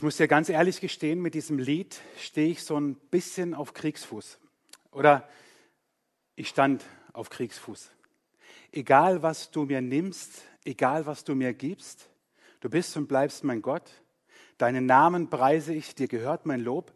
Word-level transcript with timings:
Ich 0.00 0.02
muss 0.02 0.16
dir 0.16 0.28
ganz 0.28 0.48
ehrlich 0.48 0.80
gestehen, 0.80 1.20
mit 1.20 1.34
diesem 1.34 1.58
Lied 1.58 2.00
stehe 2.16 2.48
ich 2.48 2.64
so 2.64 2.74
ein 2.80 2.94
bisschen 2.94 3.52
auf 3.52 3.74
Kriegsfuß. 3.74 4.38
Oder 4.92 5.28
ich 6.36 6.48
stand 6.48 6.82
auf 7.12 7.28
Kriegsfuß. 7.28 7.90
Egal, 8.72 9.22
was 9.22 9.50
du 9.50 9.64
mir 9.66 9.82
nimmst, 9.82 10.40
egal, 10.64 11.04
was 11.04 11.24
du 11.24 11.34
mir 11.34 11.52
gibst, 11.52 12.08
du 12.60 12.70
bist 12.70 12.96
und 12.96 13.08
bleibst 13.08 13.44
mein 13.44 13.60
Gott. 13.60 13.90
Deinen 14.56 14.86
Namen 14.86 15.28
preise 15.28 15.74
ich, 15.74 15.94
dir 15.94 16.08
gehört 16.08 16.46
mein 16.46 16.60
Lob. 16.60 16.94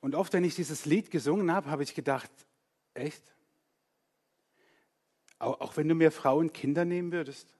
Und 0.00 0.16
oft, 0.16 0.32
wenn 0.32 0.42
ich 0.42 0.56
dieses 0.56 0.86
Lied 0.86 1.12
gesungen 1.12 1.52
habe, 1.52 1.70
habe 1.70 1.84
ich 1.84 1.94
gedacht, 1.94 2.32
echt? 2.94 3.22
Auch 5.38 5.76
wenn 5.76 5.88
du 5.88 5.94
mir 5.94 6.10
Frauen 6.10 6.52
Kinder 6.52 6.84
nehmen 6.84 7.12
würdest, 7.12 7.54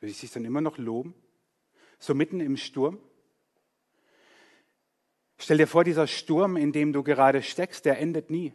würde 0.00 0.10
ich 0.10 0.18
dich 0.18 0.32
dann 0.32 0.44
immer 0.44 0.62
noch 0.62 0.78
loben? 0.78 1.14
So 2.00 2.12
mitten 2.12 2.40
im 2.40 2.56
Sturm? 2.56 2.98
Stell 5.42 5.56
dir 5.56 5.66
vor, 5.66 5.84
dieser 5.84 6.06
Sturm, 6.06 6.58
in 6.58 6.70
dem 6.70 6.92
du 6.92 7.02
gerade 7.02 7.42
steckst, 7.42 7.86
der 7.86 7.98
endet 7.98 8.28
nie. 8.28 8.52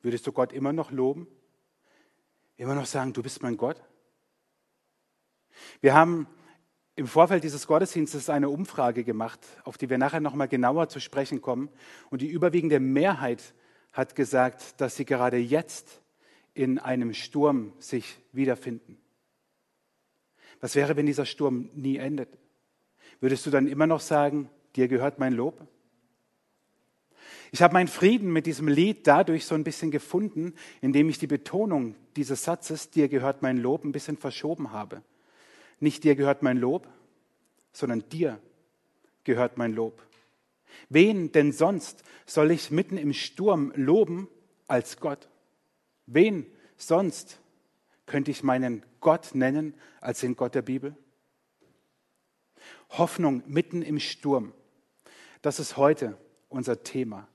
Würdest 0.00 0.26
du 0.26 0.32
Gott 0.32 0.52
immer 0.52 0.72
noch 0.72 0.90
loben? 0.90 1.28
Immer 2.56 2.74
noch 2.74 2.86
sagen, 2.86 3.12
du 3.12 3.22
bist 3.22 3.44
mein 3.44 3.56
Gott? 3.56 3.80
Wir 5.80 5.94
haben 5.94 6.26
im 6.96 7.06
Vorfeld 7.06 7.44
dieses 7.44 7.68
Gottesdienstes 7.68 8.28
eine 8.28 8.50
Umfrage 8.50 9.04
gemacht, 9.04 9.38
auf 9.62 9.78
die 9.78 9.88
wir 9.88 9.98
nachher 9.98 10.18
nochmal 10.18 10.48
genauer 10.48 10.88
zu 10.88 10.98
sprechen 10.98 11.40
kommen. 11.40 11.70
Und 12.10 12.22
die 12.22 12.28
überwiegende 12.28 12.80
Mehrheit 12.80 13.54
hat 13.92 14.16
gesagt, 14.16 14.80
dass 14.80 14.96
sie 14.96 15.04
gerade 15.04 15.36
jetzt 15.36 16.02
in 16.54 16.80
einem 16.80 17.14
Sturm 17.14 17.72
sich 17.78 18.18
wiederfinden. 18.32 18.98
Was 20.60 20.74
wäre, 20.74 20.96
wenn 20.96 21.06
dieser 21.06 21.24
Sturm 21.24 21.70
nie 21.72 21.98
endet? 21.98 22.36
Würdest 23.20 23.46
du 23.46 23.50
dann 23.50 23.68
immer 23.68 23.86
noch 23.86 24.00
sagen, 24.00 24.50
dir 24.76 24.88
gehört 24.88 25.18
mein 25.18 25.32
Lob? 25.32 25.66
Ich 27.50 27.60
habe 27.60 27.74
meinen 27.74 27.88
Frieden 27.88 28.32
mit 28.32 28.46
diesem 28.46 28.66
Lied 28.66 29.06
dadurch 29.06 29.44
so 29.44 29.54
ein 29.54 29.64
bisschen 29.64 29.90
gefunden, 29.90 30.54
indem 30.80 31.10
ich 31.10 31.18
die 31.18 31.26
Betonung 31.26 31.94
dieses 32.16 32.44
Satzes, 32.44 32.90
dir 32.90 33.08
gehört 33.08 33.42
mein 33.42 33.58
Lob, 33.58 33.84
ein 33.84 33.92
bisschen 33.92 34.16
verschoben 34.16 34.72
habe. 34.72 35.02
Nicht 35.78 36.04
dir 36.04 36.14
gehört 36.14 36.42
mein 36.42 36.56
Lob, 36.56 36.88
sondern 37.72 38.08
dir 38.08 38.40
gehört 39.24 39.58
mein 39.58 39.74
Lob. 39.74 40.00
Wen 40.88 41.30
denn 41.32 41.52
sonst 41.52 42.02
soll 42.24 42.50
ich 42.50 42.70
mitten 42.70 42.96
im 42.96 43.12
Sturm 43.12 43.72
loben 43.76 44.28
als 44.66 44.98
Gott? 44.98 45.28
Wen 46.06 46.46
sonst 46.76 47.38
könnte 48.06 48.30
ich 48.30 48.42
meinen 48.42 48.84
Gott 49.00 49.34
nennen 49.34 49.74
als 50.00 50.20
den 50.20 50.36
Gott 50.36 50.54
der 50.54 50.62
Bibel? 50.62 50.96
Hoffnung 52.90 53.42
mitten 53.46 53.82
im 53.82 53.98
Sturm. 54.00 54.54
Das 55.42 55.58
ist 55.58 55.76
heute 55.76 56.16
unser 56.48 56.82
Thema. 56.82 57.28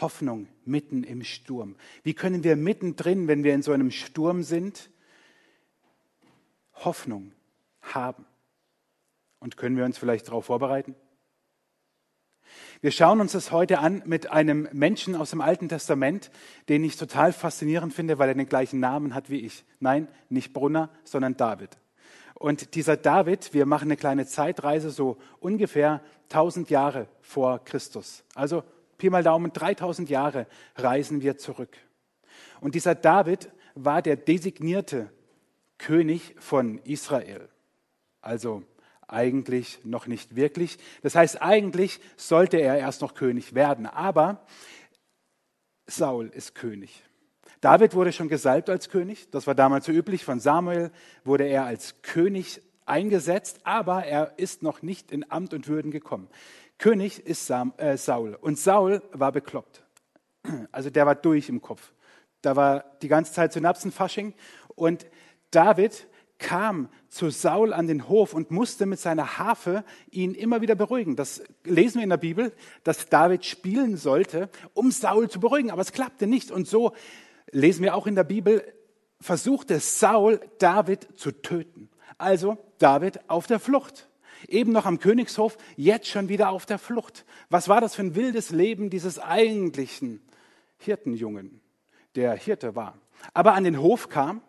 Hoffnung 0.00 0.48
mitten 0.64 1.04
im 1.04 1.22
Sturm. 1.22 1.76
Wie 2.02 2.14
können 2.14 2.44
wir 2.44 2.56
mittendrin, 2.56 3.28
wenn 3.28 3.44
wir 3.44 3.54
in 3.54 3.62
so 3.62 3.72
einem 3.72 3.90
Sturm 3.90 4.42
sind, 4.42 4.90
Hoffnung 6.74 7.32
haben? 7.82 8.26
Und 9.38 9.56
können 9.56 9.76
wir 9.76 9.84
uns 9.84 9.98
vielleicht 9.98 10.28
darauf 10.28 10.46
vorbereiten? 10.46 10.94
Wir 12.80 12.90
schauen 12.90 13.20
uns 13.20 13.32
das 13.32 13.52
heute 13.52 13.78
an 13.78 14.02
mit 14.06 14.30
einem 14.30 14.68
Menschen 14.72 15.14
aus 15.14 15.30
dem 15.30 15.40
Alten 15.40 15.68
Testament, 15.68 16.30
den 16.68 16.82
ich 16.84 16.96
total 16.96 17.32
faszinierend 17.32 17.92
finde, 17.92 18.18
weil 18.18 18.28
er 18.28 18.34
den 18.34 18.48
gleichen 18.48 18.80
Namen 18.80 19.14
hat 19.14 19.30
wie 19.30 19.40
ich. 19.40 19.64
Nein, 19.78 20.08
nicht 20.28 20.52
Brunner, 20.52 20.90
sondern 21.04 21.36
David. 21.36 21.78
Und 22.42 22.74
dieser 22.74 22.96
David, 22.96 23.54
wir 23.54 23.66
machen 23.66 23.84
eine 23.84 23.96
kleine 23.96 24.26
Zeitreise, 24.26 24.90
so 24.90 25.16
ungefähr 25.38 26.02
1000 26.24 26.70
Jahre 26.70 27.06
vor 27.20 27.64
Christus. 27.64 28.24
Also 28.34 28.64
Pi 28.98 29.10
mal 29.10 29.22
Daumen, 29.22 29.52
3000 29.52 30.10
Jahre 30.10 30.48
reisen 30.74 31.22
wir 31.22 31.38
zurück. 31.38 31.76
Und 32.60 32.74
dieser 32.74 32.96
David 32.96 33.48
war 33.76 34.02
der 34.02 34.16
designierte 34.16 35.08
König 35.78 36.34
von 36.40 36.78
Israel. 36.78 37.48
Also 38.20 38.64
eigentlich 39.06 39.78
noch 39.84 40.08
nicht 40.08 40.34
wirklich. 40.34 40.78
Das 41.02 41.14
heißt, 41.14 41.40
eigentlich 41.40 42.00
sollte 42.16 42.56
er 42.56 42.76
erst 42.76 43.02
noch 43.02 43.14
König 43.14 43.54
werden. 43.54 43.86
Aber 43.86 44.44
Saul 45.86 46.26
ist 46.26 46.56
König. 46.56 47.04
David 47.62 47.94
wurde 47.94 48.12
schon 48.12 48.28
gesalbt 48.28 48.68
als 48.68 48.88
König. 48.88 49.30
Das 49.30 49.46
war 49.46 49.54
damals 49.54 49.86
so 49.86 49.92
üblich. 49.92 50.24
Von 50.24 50.40
Samuel 50.40 50.90
wurde 51.24 51.44
er 51.44 51.64
als 51.64 52.02
König 52.02 52.60
eingesetzt, 52.86 53.60
aber 53.62 54.04
er 54.04 54.36
ist 54.36 54.64
noch 54.64 54.82
nicht 54.82 55.12
in 55.12 55.30
Amt 55.30 55.54
und 55.54 55.68
Würden 55.68 55.92
gekommen. 55.92 56.28
König 56.78 57.24
ist 57.24 57.46
Sam, 57.46 57.72
äh, 57.76 57.96
Saul 57.96 58.34
und 58.34 58.58
Saul 58.58 59.00
war 59.12 59.30
bekloppt. 59.30 59.84
Also 60.72 60.90
der 60.90 61.06
war 61.06 61.14
durch 61.14 61.48
im 61.48 61.62
Kopf. 61.62 61.92
Da 62.40 62.56
war 62.56 62.84
die 63.00 63.06
ganze 63.06 63.32
Zeit 63.32 63.52
Synapsenfasching 63.52 64.34
und 64.74 65.06
David 65.52 66.08
kam 66.38 66.88
zu 67.10 67.30
Saul 67.30 67.72
an 67.72 67.86
den 67.86 68.08
Hof 68.08 68.34
und 68.34 68.50
musste 68.50 68.86
mit 68.86 68.98
seiner 68.98 69.38
Harfe 69.38 69.84
ihn 70.10 70.34
immer 70.34 70.62
wieder 70.62 70.74
beruhigen. 70.74 71.14
Das 71.14 71.44
lesen 71.62 71.98
wir 71.98 72.02
in 72.02 72.10
der 72.10 72.16
Bibel, 72.16 72.52
dass 72.82 73.08
David 73.08 73.44
spielen 73.44 73.96
sollte, 73.96 74.50
um 74.74 74.90
Saul 74.90 75.30
zu 75.30 75.38
beruhigen, 75.38 75.70
aber 75.70 75.82
es 75.82 75.92
klappte 75.92 76.26
nicht. 76.26 76.50
Und 76.50 76.66
so 76.66 76.92
lesen 77.52 77.82
wir 77.82 77.94
auch 77.94 78.06
in 78.06 78.14
der 78.14 78.24
Bibel, 78.24 78.64
versuchte 79.20 79.78
Saul 79.78 80.40
David 80.58 81.08
zu 81.14 81.30
töten. 81.30 81.88
Also 82.18 82.58
David 82.78 83.20
auf 83.28 83.46
der 83.46 83.60
Flucht. 83.60 84.08
Eben 84.48 84.72
noch 84.72 84.86
am 84.86 84.98
Königshof, 84.98 85.56
jetzt 85.76 86.08
schon 86.08 86.28
wieder 86.28 86.50
auf 86.50 86.66
der 86.66 86.78
Flucht. 86.78 87.24
Was 87.48 87.68
war 87.68 87.80
das 87.80 87.94
für 87.94 88.02
ein 88.02 88.16
wildes 88.16 88.50
Leben 88.50 88.90
dieses 88.90 89.20
eigentlichen 89.20 90.20
Hirtenjungen, 90.78 91.60
der 92.16 92.34
Hirte 92.34 92.74
war. 92.74 92.98
Aber 93.34 93.54
an 93.54 93.64
den 93.64 93.80
Hof 93.80 94.08
kam 94.08 94.42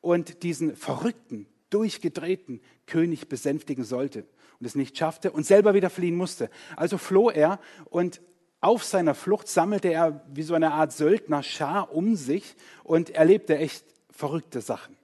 und 0.00 0.42
diesen 0.42 0.76
verrückten, 0.76 1.46
durchgedrehten 1.70 2.60
König 2.86 3.28
besänftigen 3.28 3.84
sollte 3.84 4.26
und 4.58 4.66
es 4.66 4.74
nicht 4.74 4.96
schaffte 4.98 5.30
und 5.30 5.46
selber 5.46 5.74
wieder 5.74 5.90
fliehen 5.90 6.16
musste. 6.16 6.50
Also 6.76 6.98
floh 6.98 7.30
er 7.30 7.60
und 7.86 8.20
auf 8.60 8.84
seiner 8.84 9.14
Flucht 9.14 9.48
sammelte 9.48 9.88
er 9.88 10.24
wie 10.32 10.42
so 10.42 10.54
eine 10.54 10.72
Art 10.72 10.92
Söldner 10.92 11.42
Schar 11.42 11.92
um 11.94 12.14
sich 12.14 12.56
und 12.84 13.10
erlebte 13.10 13.56
echt 13.56 13.84
verrückte 14.10 14.60
Sachen. 14.60 14.96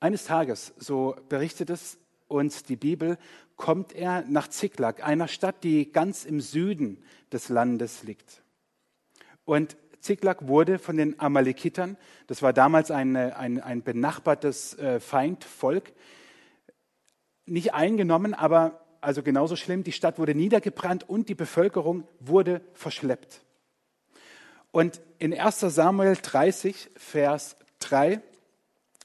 Eines 0.00 0.24
Tages, 0.24 0.74
so 0.76 1.16
berichtet 1.28 1.70
es 1.70 1.98
uns 2.28 2.62
die 2.62 2.76
Bibel, 2.76 3.18
kommt 3.56 3.94
er 3.94 4.22
nach 4.28 4.48
Ziklag, 4.48 5.02
einer 5.02 5.26
Stadt, 5.26 5.64
die 5.64 5.90
ganz 5.90 6.24
im 6.24 6.40
Süden 6.40 7.02
des 7.32 7.48
Landes 7.48 8.02
liegt. 8.04 8.42
Und 9.44 9.76
Ziklag 10.00 10.46
wurde 10.46 10.78
von 10.78 10.96
den 10.96 11.18
Amalekitern, 11.18 11.96
das 12.26 12.42
war 12.42 12.52
damals 12.52 12.90
ein, 12.90 13.16
ein, 13.16 13.60
ein 13.60 13.82
benachbartes 13.82 14.78
äh, 14.78 15.00
Feindvolk, 15.00 15.92
nicht 17.46 17.74
eingenommen, 17.74 18.34
aber 18.34 18.80
also 19.00 19.22
genauso 19.22 19.56
schlimm, 19.56 19.84
die 19.84 19.92
Stadt 19.92 20.18
wurde 20.18 20.34
niedergebrannt 20.34 21.08
und 21.08 21.28
die 21.28 21.34
Bevölkerung 21.34 22.06
wurde 22.20 22.60
verschleppt. 22.74 23.42
Und 24.70 25.00
in 25.18 25.38
1 25.38 25.60
Samuel 25.60 26.16
30, 26.20 26.90
Vers 26.96 27.56
3 27.80 28.20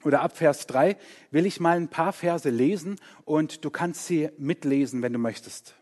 oder 0.04 0.22
ab 0.22 0.36
Vers 0.36 0.68
3 0.68 0.98
will 1.32 1.46
ich 1.46 1.60
mal 1.60 1.78
ein 1.78 1.88
paar 1.88 2.14
Verse 2.14 2.50
lesen 2.50 3.00
und 3.26 3.64
du 3.64 3.70
kannst 3.70 4.06
sie 4.06 4.30
mitlesen, 4.38 5.02
wenn 5.02 5.14
du 5.14 5.20
möchtest. 5.20 5.76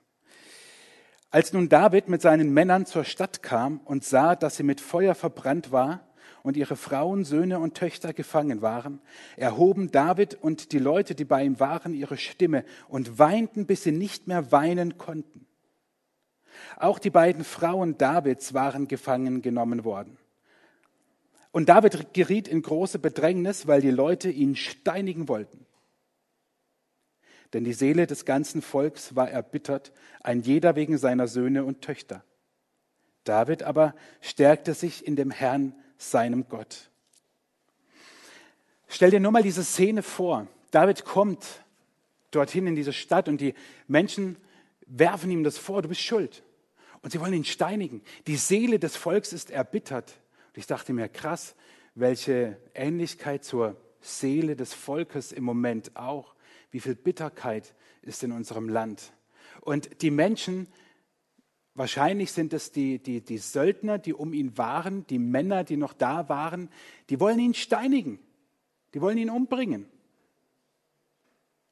Als 1.32 1.54
nun 1.54 1.70
David 1.70 2.10
mit 2.10 2.22
seinen 2.22 2.54
Männern 2.54 2.86
zur 2.86 3.06
Stadt 3.06 3.42
kam 3.42 3.80
und 3.86 4.04
sah, 4.04 4.36
dass 4.36 4.58
sie 4.58 4.64
mit 4.64 4.82
Feuer 4.82 5.16
verbrannt 5.16 5.72
war 5.72 6.11
und 6.44 6.58
ihre 6.58 6.76
Frauen, 6.76 7.24
Söhne 7.24 7.60
und 7.60 7.76
Töchter 7.76 8.14
gefangen 8.14 8.62
waren, 8.62 9.02
erhoben 9.38 9.92
David 9.92 10.36
und 10.36 10.72
die 10.72 10.80
Leute, 10.80 11.16
die 11.16 11.26
bei 11.26 11.44
ihm 11.44 11.60
waren, 11.60 11.94
ihre 11.94 12.18
Stimme 12.18 12.66
und 12.88 13.20
weinten, 13.20 13.66
bis 13.66 13.84
sie 13.84 13.92
nicht 13.92 14.28
mehr 14.28 14.52
weinen 14.52 14.98
konnten. 14.98 15.46
Auch 16.78 17.00
die 17.00 17.10
beiden 17.10 17.44
Frauen 17.44 17.98
Davids 17.98 18.54
waren 18.54 18.88
gefangen 18.88 19.42
genommen 19.42 19.84
worden. 19.84 20.18
Und 21.52 21.70
David 21.70 22.14
geriet 22.14 22.48
in 22.48 22.62
große 22.62 23.00
Bedrängnis, 23.00 23.68
weil 23.68 23.82
die 23.82 23.92
Leute 23.92 24.30
ihn 24.30 24.56
steinigen 24.56 25.28
wollten. 25.28 25.66
Denn 27.54 27.66
die 27.66 27.74
Seele 27.74 28.08
des 28.08 28.24
ganzen 28.24 28.62
Volks 28.62 29.16
war 29.16 29.30
erbittert, 29.30 29.92
ein 30.22 30.42
jeder 30.42 30.76
wegen 30.76 30.98
seiner 30.98 31.28
Söhne 31.28 31.66
und 31.66 31.82
Töchter. 31.82 32.24
David 33.26 33.64
aber 33.64 33.94
stärkte 34.22 34.74
sich 34.74 35.06
in 35.06 35.16
dem 35.16 35.32
Herrn, 35.32 35.76
seinem 36.02 36.48
Gott. 36.50 36.90
Stell 38.88 39.12
dir 39.12 39.20
nur 39.20 39.32
mal 39.32 39.44
diese 39.44 39.64
Szene 39.64 40.04
vor. 40.04 40.48
David 40.72 41.06
kommt 41.06 41.64
dorthin 42.32 42.68
in 42.68 42.76
diese 42.76 42.94
Stadt 42.94 43.28
und 43.28 43.40
die 43.40 43.54
Menschen 43.88 44.38
werfen 44.88 45.30
ihm 45.32 45.44
das 45.44 45.58
vor, 45.58 45.82
du 45.82 45.90
bist 45.90 46.02
schuld. 46.02 46.44
Und 47.02 47.12
sie 47.12 47.20
wollen 47.20 47.34
ihn 47.34 47.46
steinigen. 47.46 48.02
Die 48.28 48.36
Seele 48.36 48.80
des 48.80 48.96
Volks 48.96 49.32
ist 49.34 49.52
erbittert. 49.52 50.14
Und 50.48 50.58
ich 50.58 50.68
dachte 50.68 50.94
mir, 50.94 51.08
krass, 51.08 51.56
welche 51.96 52.58
Ähnlichkeit 52.74 53.44
zur 53.44 53.76
Seele 54.02 54.56
des 54.56 54.74
Volkes 54.74 55.32
im 55.32 55.44
Moment 55.44 55.96
auch. 55.96 56.36
Wie 56.72 56.80
viel 56.80 56.96
Bitterkeit 56.96 57.74
ist 58.02 58.24
in 58.24 58.32
unserem 58.32 58.70
Land. 58.70 59.14
Und 59.62 60.02
die 60.02 60.12
Menschen, 60.12 60.68
wahrscheinlich 61.74 62.32
sind 62.32 62.54
es 62.54 62.72
die, 62.72 63.00
die, 63.00 63.22
die 63.22 63.38
Söldner, 63.38 63.98
die 63.98 64.14
um 64.14 64.34
ihn 64.34 64.58
waren, 64.58 65.06
die 65.08 65.20
Männer, 65.20 65.64
die 65.64 65.78
noch 65.78 65.94
da 65.94 66.30
waren, 66.30 66.70
die 67.10 67.20
wollen 67.20 67.40
ihn 67.40 67.54
steinigen, 67.54 68.20
die 68.94 69.02
wollen 69.02 69.18
ihn 69.18 69.30
umbringen. 69.30 69.88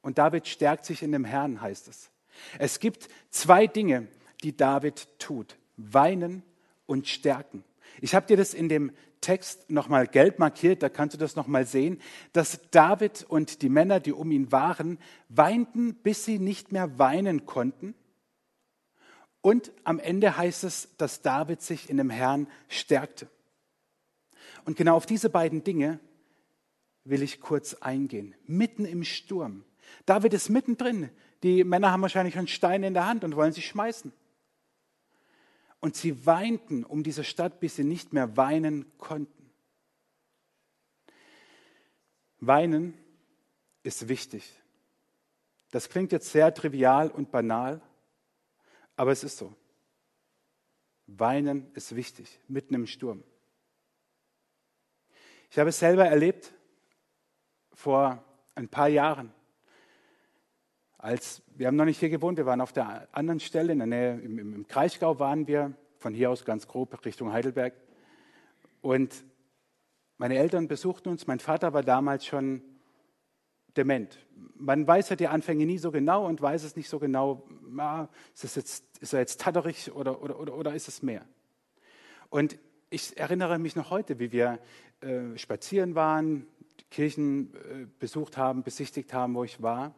Und 0.02 0.18
David 0.18 0.48
stärkt 0.48 0.86
sich 0.86 1.04
in 1.04 1.12
dem 1.12 1.26
Herrn, 1.26 1.62
heißt 1.62 1.88
es. 1.88 2.10
Es 2.58 2.80
gibt 2.80 3.10
zwei 3.30 3.68
Dinge, 3.68 4.08
die 4.44 4.56
David 4.56 5.08
tut. 5.20 5.58
Weinen 5.76 6.44
und 6.86 7.08
stärken. 7.08 7.64
Ich 8.02 8.16
habe 8.16 8.28
dir 8.28 8.38
das 8.38 8.54
in 8.54 8.70
dem 8.70 8.92
Text 9.22 9.70
nochmal 9.70 10.08
gelb 10.08 10.40
markiert, 10.40 10.82
da 10.82 10.90
kannst 10.90 11.14
du 11.14 11.18
das 11.18 11.36
nochmal 11.36 11.66
sehen, 11.66 12.02
dass 12.32 12.60
David 12.72 13.26
und 13.28 13.62
die 13.62 13.70
Männer, 13.70 14.00
die 14.00 14.14
um 14.14 14.32
ihn 14.32 14.52
waren, 14.52 14.98
weinten, 15.28 15.96
bis 15.96 16.26
sie 16.26 16.40
nicht 16.40 16.72
mehr 16.72 16.98
weinen 17.00 17.46
konnten. 17.46 17.96
Und 19.42 19.72
am 19.84 20.00
Ende 20.00 20.38
heißt 20.38 20.64
es, 20.64 20.90
dass 20.98 21.22
David 21.22 21.62
sich 21.62 21.90
in 21.90 21.98
dem 21.98 22.10
Herrn 22.10 22.48
stärkte. 22.68 23.30
Und 24.66 24.78
genau 24.78 24.96
auf 24.96 25.06
diese 25.06 25.30
beiden 25.30 25.64
Dinge 25.64 26.00
will 27.06 27.24
ich 27.24 27.40
kurz 27.40 27.76
eingehen. 27.76 28.36
Mitten 28.46 28.86
im 28.86 29.04
Sturm. 29.04 29.64
David 30.06 30.34
ist 30.34 30.50
mittendrin. 30.50 31.10
Die 31.44 31.64
Männer 31.64 31.92
haben 31.92 32.02
wahrscheinlich 32.02 32.38
einen 32.38 32.48
Stein 32.48 32.84
in 32.84 32.94
der 32.94 33.08
Hand 33.08 33.24
und 33.24 33.36
wollen 33.36 33.54
sich 33.54 33.68
schmeißen. 33.68 34.12
Und 35.80 35.96
sie 35.96 36.26
weinten 36.26 36.84
um 36.84 37.04
diese 37.04 37.24
Stadt, 37.24 37.62
bis 37.62 37.78
sie 37.78 37.86
nicht 37.86 38.12
mehr 38.12 38.36
weinen 38.36 38.86
konnten. 38.98 39.50
Weinen 42.42 42.98
ist 43.84 44.10
wichtig. 44.10 44.54
Das 45.72 45.90
klingt 45.90 46.12
jetzt 46.12 46.32
sehr 46.32 46.54
trivial 46.54 47.10
und 47.10 47.32
banal, 47.32 47.82
aber 49.00 49.12
es 49.12 49.24
ist 49.24 49.38
so. 49.38 49.54
Weinen 51.08 51.72
ist 51.74 51.96
wichtig, 51.96 52.40
mitten 52.48 52.76
im 52.76 52.86
Sturm. 52.86 53.24
Ich 55.50 55.58
habe 55.58 55.70
es 55.70 55.80
selber 55.80 56.06
erlebt 56.06 56.54
vor 57.74 58.24
ein 58.56 58.68
paar 58.68 58.90
Jahren 58.90 59.34
als 61.00 61.42
wir 61.56 61.68
haben 61.68 61.78
noch 61.78 61.86
nicht 61.86 62.00
hier 62.00 62.10
gewohnt, 62.10 62.38
wir 62.38 62.46
waren 62.46 62.60
auf 62.60 62.74
der 62.74 63.08
anderen 63.14 63.40
Stelle, 63.40 63.72
in 63.72 63.80
der 63.80 63.88
Nähe, 63.88 64.20
im, 64.20 64.38
im, 64.38 64.68
Kraichgau 64.68 65.18
waren 65.18 65.48
wir, 65.48 65.74
von 65.98 66.14
hier 66.14 66.30
aus 66.30 66.44
ganz 66.44 66.68
grob 66.68 67.06
Richtung 67.06 67.32
Heidelberg. 67.32 67.74
Und 68.82 69.24
meine 70.18 70.38
Eltern 70.38 70.68
besuchten 70.68 71.08
uns, 71.08 71.26
mein 71.26 71.40
Vater 71.40 71.72
war 71.74 71.84
damals 71.84 72.26
schon 72.26 72.62
dement. 73.80 74.20
Man 74.56 74.86
weiß 74.86 75.10
ja 75.10 75.16
die 75.16 75.30
Anfänge 75.30 75.66
nie 75.66 75.78
so 75.78 75.90
genau 75.90 76.26
und 76.28 76.42
weiß 76.42 76.64
es 76.64 76.76
nicht 76.76 76.90
so 76.90 77.00
genau, 77.00 77.48
na, 77.70 78.10
ist, 78.36 78.58
jetzt, 78.58 78.84
ist 79.00 79.14
er 79.14 79.22
jetzt 79.22 79.40
tatterig 79.40 79.92
oder, 79.96 80.22
oder, 80.22 80.38
oder, 80.38 80.54
oder 80.54 80.76
ist 80.76 80.90
es 80.90 81.02
mehr? 81.02 81.26
Und 82.30 82.60
ich 82.90 83.18
erinnere 83.18 83.58
mich 83.58 83.78
noch 83.78 83.90
heute, 83.90 84.20
wie 84.20 84.34
wir 84.34 84.60
äh, 85.00 85.38
spazieren 85.38 85.96
waren, 85.96 86.46
Kirchen 86.92 87.54
äh, 87.54 87.88
besucht 88.00 88.36
haben, 88.36 88.64
besichtigt 88.64 89.14
haben, 89.14 89.34
wo 89.34 89.46
ich 89.46 89.62
war. 89.62 89.96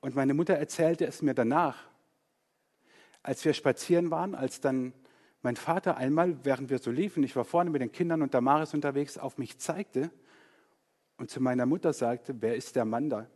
Und 0.00 0.16
meine 0.16 0.34
Mutter 0.34 0.54
erzählte 0.54 1.06
es 1.06 1.22
mir 1.22 1.34
danach, 1.34 1.76
als 3.22 3.44
wir 3.44 3.54
spazieren 3.54 4.10
waren, 4.10 4.34
als 4.34 4.60
dann 4.60 4.92
mein 5.42 5.56
Vater 5.56 5.96
einmal, 5.96 6.44
während 6.44 6.70
wir 6.70 6.78
so 6.78 6.90
liefen, 6.90 7.22
ich 7.22 7.36
war 7.36 7.44
vorne 7.44 7.70
mit 7.70 7.80
den 7.80 7.92
Kindern 7.92 8.22
und 8.22 8.34
Damaris 8.34 8.74
unterwegs, 8.74 9.16
auf 9.16 9.38
mich 9.38 9.58
zeigte 9.58 10.10
und 11.16 11.30
zu 11.30 11.40
meiner 11.40 11.66
Mutter 11.66 11.92
sagte, 11.92 12.40
wer 12.40 12.56
ist 12.56 12.76
der 12.76 12.84
Mann 12.84 13.10
da? 13.10 13.28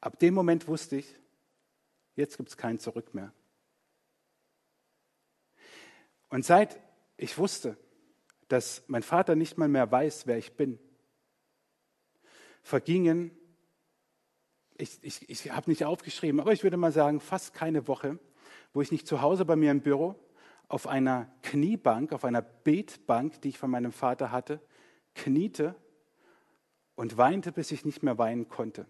Ab 0.00 0.18
dem 0.18 0.34
Moment 0.34 0.66
wusste 0.66 0.96
ich, 0.96 1.14
jetzt 2.16 2.36
gibt 2.36 2.48
es 2.48 2.56
kein 2.56 2.78
Zurück 2.78 3.14
mehr. 3.14 3.32
Und 6.28 6.44
seit 6.44 6.80
ich 7.16 7.38
wusste, 7.38 7.76
dass 8.48 8.82
mein 8.88 9.02
Vater 9.02 9.36
nicht 9.36 9.58
mal 9.58 9.68
mehr 9.68 9.90
weiß, 9.90 10.26
wer 10.26 10.38
ich 10.38 10.56
bin, 10.56 10.78
vergingen 12.62 13.30
ich, 14.82 14.98
ich, 15.02 15.28
ich 15.28 15.50
habe 15.52 15.70
nicht 15.70 15.84
aufgeschrieben, 15.84 16.40
aber 16.40 16.52
ich 16.52 16.64
würde 16.64 16.76
mal 16.76 16.92
sagen, 16.92 17.20
fast 17.20 17.54
keine 17.54 17.86
Woche, 17.86 18.18
wo 18.72 18.80
ich 18.80 18.90
nicht 18.90 19.06
zu 19.06 19.20
Hause 19.20 19.44
bei 19.44 19.56
mir 19.56 19.70
im 19.70 19.80
Büro 19.80 20.16
auf 20.68 20.86
einer 20.86 21.30
Kniebank, 21.42 22.12
auf 22.12 22.24
einer 22.24 22.42
Betbank, 22.42 23.40
die 23.42 23.50
ich 23.50 23.58
von 23.58 23.70
meinem 23.70 23.92
Vater 23.92 24.32
hatte, 24.32 24.60
kniete 25.14 25.74
und 26.94 27.16
weinte, 27.16 27.52
bis 27.52 27.70
ich 27.70 27.84
nicht 27.84 28.02
mehr 28.02 28.18
weinen 28.18 28.48
konnte. 28.48 28.86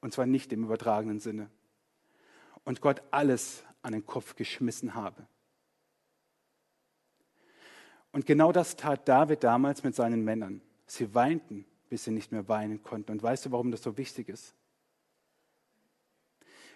Und 0.00 0.12
zwar 0.12 0.26
nicht 0.26 0.52
im 0.52 0.64
übertragenen 0.64 1.20
Sinne. 1.20 1.50
Und 2.64 2.80
Gott 2.80 3.02
alles 3.10 3.64
an 3.82 3.92
den 3.92 4.06
Kopf 4.06 4.36
geschmissen 4.36 4.94
habe. 4.94 5.26
Und 8.12 8.26
genau 8.26 8.52
das 8.52 8.76
tat 8.76 9.08
David 9.08 9.42
damals 9.42 9.82
mit 9.82 9.94
seinen 9.94 10.22
Männern. 10.24 10.60
Sie 10.86 11.14
weinten 11.14 11.64
bis 11.92 12.04
sie 12.04 12.10
nicht 12.10 12.32
mehr 12.32 12.48
weinen 12.48 12.82
konnten. 12.82 13.12
Und 13.12 13.22
weißt 13.22 13.44
du, 13.44 13.50
warum 13.52 13.70
das 13.70 13.82
so 13.82 13.98
wichtig 13.98 14.30
ist? 14.30 14.54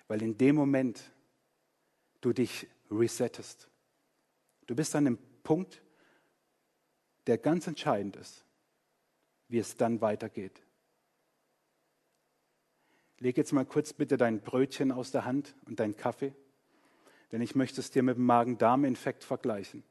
Weil 0.09 0.21
in 0.21 0.37
dem 0.37 0.55
Moment 0.55 1.11
du 2.21 2.35
dich 2.35 2.67
resettest. 2.91 3.67
Du 4.67 4.77
bist 4.77 4.95
an 4.95 5.07
einem 5.07 5.19
Punkt, 5.43 5.81
der 7.27 7.39
ganz 7.39 7.67
entscheidend 7.67 8.17
ist, 8.17 8.45
wie 9.49 9.59
es 9.59 9.77
dann 9.77 10.01
weitergeht. 10.01 10.63
Leg 13.19 13.37
jetzt 13.37 13.53
mal 13.53 13.65
kurz 13.65 13.93
bitte 13.93 14.17
dein 14.17 14.41
Brötchen 14.41 14.93
aus 14.93 15.11
der 15.11 15.25
Hand 15.25 15.55
und 15.65 15.81
deinen 15.81 15.97
Kaffee, 15.97 16.35
denn 17.33 17.41
ich 17.41 17.55
möchte 17.55 17.81
es 17.81 17.91
dir 17.91 18.03
mit 18.03 18.17
dem 18.17 18.27
Magen-Darm-Infekt 18.27 19.25
vergleichen. 19.25 19.83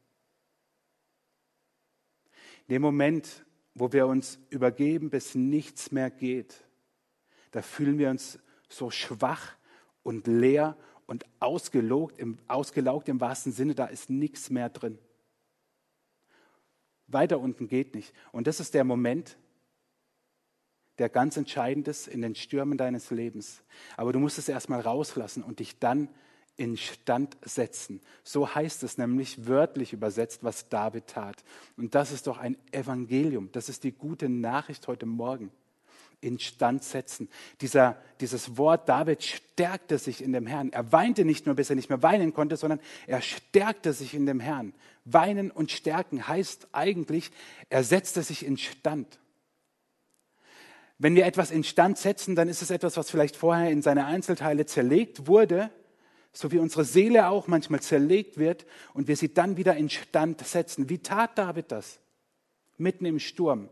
In 2.67 2.75
dem 2.75 2.81
Moment, 2.81 3.45
wo 3.73 3.91
wir 3.91 4.07
uns 4.07 4.39
übergeben, 4.49 5.09
bis 5.09 5.35
nichts 5.35 5.91
mehr 5.91 6.09
geht, 6.09 6.63
da 7.51 7.61
fühlen 7.61 7.97
wir 7.97 8.09
uns 8.09 8.39
so 8.69 8.91
schwach 8.91 9.55
und 10.03 10.27
leer 10.27 10.77
und 11.07 11.25
ausgelaugt 11.39 12.17
im, 12.17 12.37
ausgelaugt 12.47 13.09
im 13.09 13.19
wahrsten 13.19 13.51
Sinne, 13.51 13.75
da 13.75 13.85
ist 13.85 14.09
nichts 14.09 14.49
mehr 14.49 14.69
drin. 14.69 14.97
Weiter 17.07 17.39
unten 17.39 17.67
geht 17.67 17.95
nicht. 17.95 18.13
Und 18.31 18.47
das 18.47 18.59
ist 18.59 18.73
der 18.73 18.83
Moment, 18.83 19.37
der 20.97 21.09
ganz 21.09 21.37
entscheidend 21.37 21.87
ist 21.87 22.07
in 22.07 22.21
den 22.21 22.35
Stürmen 22.35 22.77
deines 22.77 23.11
Lebens. 23.11 23.63
Aber 23.97 24.13
du 24.13 24.19
musst 24.19 24.37
es 24.37 24.49
erstmal 24.49 24.79
rauslassen 24.79 25.43
und 25.43 25.59
dich 25.59 25.79
dann 25.79 26.09
instand 26.57 27.37
setzen. 27.41 28.01
So 28.23 28.55
heißt 28.55 28.83
es 28.83 28.97
nämlich 28.97 29.47
wörtlich 29.47 29.91
übersetzt, 29.91 30.43
was 30.43 30.69
David 30.69 31.07
tat. 31.07 31.43
Und 31.75 31.95
das 31.95 32.11
ist 32.11 32.27
doch 32.27 32.37
ein 32.37 32.57
Evangelium. 32.71 33.51
Das 33.51 33.67
ist 33.67 33.83
die 33.83 33.91
gute 33.91 34.29
Nachricht 34.29 34.87
heute 34.87 35.05
Morgen. 35.05 35.51
Instand 36.25 36.83
setzen. 36.83 37.29
Dieser, 37.61 37.97
dieses 38.19 38.57
Wort 38.57 38.89
David 38.89 39.23
stärkte 39.23 39.97
sich 39.97 40.23
in 40.23 40.33
dem 40.33 40.47
Herrn. 40.47 40.73
Er 40.73 40.91
weinte 40.91 41.23
nicht 41.23 41.45
nur, 41.45 41.55
bis 41.55 41.69
er 41.69 41.75
nicht 41.75 41.89
mehr 41.89 42.03
weinen 42.03 42.33
konnte, 42.33 42.57
sondern 42.57 42.79
er 43.07 43.21
stärkte 43.21 43.93
sich 43.93 44.13
in 44.13 44.25
dem 44.25 44.39
Herrn. 44.39 44.73
Weinen 45.05 45.51
und 45.51 45.71
stärken 45.71 46.27
heißt 46.27 46.69
eigentlich, 46.71 47.31
er 47.69 47.83
setzte 47.83 48.23
sich 48.23 48.45
instand. 48.45 49.19
Wenn 50.97 51.15
wir 51.15 51.25
etwas 51.25 51.51
instand 51.51 51.97
setzen, 51.97 52.35
dann 52.35 52.49
ist 52.49 52.61
es 52.61 52.71
etwas, 52.71 52.97
was 52.97 53.11
vielleicht 53.11 53.35
vorher 53.35 53.69
in 53.69 53.81
seine 53.81 54.05
Einzelteile 54.05 54.65
zerlegt 54.65 55.27
wurde 55.27 55.69
so 56.37 56.51
wie 56.51 56.59
unsere 56.59 56.83
Seele 56.83 57.29
auch 57.29 57.47
manchmal 57.47 57.81
zerlegt 57.81 58.37
wird 58.37 58.65
und 58.93 59.07
wir 59.07 59.15
sie 59.15 59.33
dann 59.33 59.57
wieder 59.57 59.75
instand 59.75 60.45
setzen. 60.45 60.89
Wie 60.89 60.99
tat 60.99 61.37
David 61.37 61.71
das? 61.71 61.99
Mitten 62.77 63.05
im 63.05 63.19
Sturm. 63.19 63.69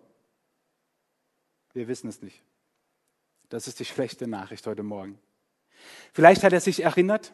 Wir 1.74 1.88
wissen 1.88 2.08
es 2.08 2.22
nicht. 2.22 2.42
Das 3.50 3.68
ist 3.68 3.80
die 3.80 3.86
schlechte 3.86 4.27
Nachricht 4.27 4.65
heute 4.68 4.84
Morgen. 4.84 5.20
Vielleicht 6.13 6.44
hat 6.44 6.53
er 6.53 6.62
sich 6.62 6.84
erinnert 6.84 7.34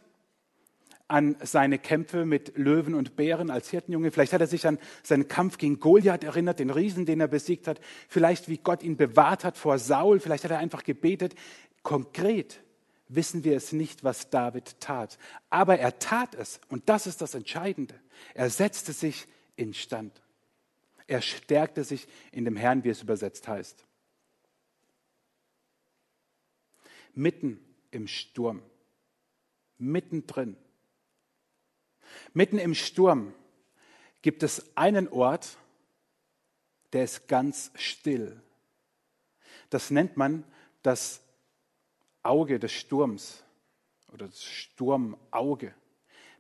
an 1.08 1.36
seine 1.42 1.80
Kämpfe 1.80 2.24
mit 2.24 2.56
Löwen 2.56 2.94
und 2.94 3.16
Bären 3.16 3.50
als 3.50 3.70
Hirtenjunge. 3.70 4.12
Vielleicht 4.12 4.34
hat 4.34 4.42
er 4.42 4.48
sich 4.48 4.68
an 4.68 4.78
seinen 5.02 5.28
Kampf 5.28 5.58
gegen 5.58 5.80
Goliath 5.80 6.24
erinnert, 6.24 6.60
den 6.60 6.70
Riesen, 6.70 7.06
den 7.06 7.20
er 7.20 7.28
besiegt 7.28 7.68
hat. 7.68 7.82
Vielleicht 8.08 8.48
wie 8.48 8.58
Gott 8.58 8.84
ihn 8.84 8.96
bewahrt 8.96 9.44
hat 9.44 9.58
vor 9.58 9.80
Saul. 9.80 10.20
Vielleicht 10.20 10.44
hat 10.44 10.52
er 10.52 10.60
einfach 10.60 10.84
gebetet. 10.84 11.36
Konkret 11.82 12.62
wissen 13.08 13.44
wir 13.44 13.58
es 13.58 13.74
nicht, 13.74 14.04
was 14.04 14.30
David 14.30 14.80
tat. 14.80 15.18
Aber 15.50 15.80
er 15.80 15.98
tat 16.00 16.36
es 16.36 16.62
und 16.70 16.90
das 16.90 17.08
ist 17.08 17.22
das 17.22 17.34
Entscheidende. 17.34 17.96
Er 18.36 18.50
setzte 18.50 18.94
sich 18.94 19.26
instand. 19.56 20.22
Er 21.08 21.22
stärkte 21.22 21.84
sich 21.84 22.08
in 22.32 22.46
dem 22.46 22.56
Herrn, 22.56 22.84
wie 22.84 22.90
es 22.90 23.02
übersetzt 23.02 23.48
heißt. 23.48 23.84
Mitten 27.14 27.60
im 27.92 28.08
Sturm, 28.08 28.62
mittendrin, 29.78 30.56
mitten 32.34 32.58
im 32.58 32.76
Sturm 32.76 33.34
gibt 34.22 34.44
es 34.44 34.76
einen 34.76 35.08
Ort, 35.08 35.58
der 36.94 37.04
ist 37.04 37.28
ganz 37.28 37.72
still. 37.76 38.42
Das 39.70 39.92
nennt 39.92 40.18
man 40.18 40.44
das 40.82 41.22
Auge 42.24 42.60
des 42.60 42.72
Sturms 42.72 43.44
oder 44.12 44.28
das 44.28 44.44
Sturmauge. 44.44 45.74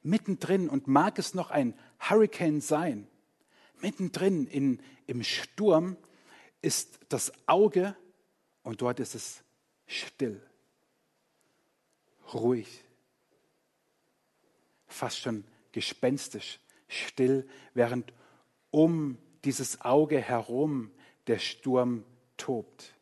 Mittendrin, 0.02 0.70
und 0.70 0.88
mag 0.88 1.20
es 1.20 1.34
noch 1.34 1.52
ein 1.52 1.78
Hurricane 2.00 2.62
sein, 2.62 3.08
mittendrin 3.82 4.48
in, 4.48 4.82
im 5.08 5.24
Sturm 5.24 5.98
ist 6.62 7.00
das 7.10 7.32
Auge 7.48 7.96
und 8.64 8.82
dort 8.82 9.00
ist 9.00 9.16
es 9.16 9.44
still, 9.88 10.42
ruhig, 12.34 12.84
fast 14.88 15.20
schon 15.20 15.44
gespenstisch, 15.72 16.60
still, 16.88 17.48
während 17.74 18.14
um 18.72 19.18
dieses 19.44 19.82
Auge 19.82 20.20
herum 20.20 20.92
der 21.28 21.40
Sturm 21.40 22.04
tobt. 22.38 22.94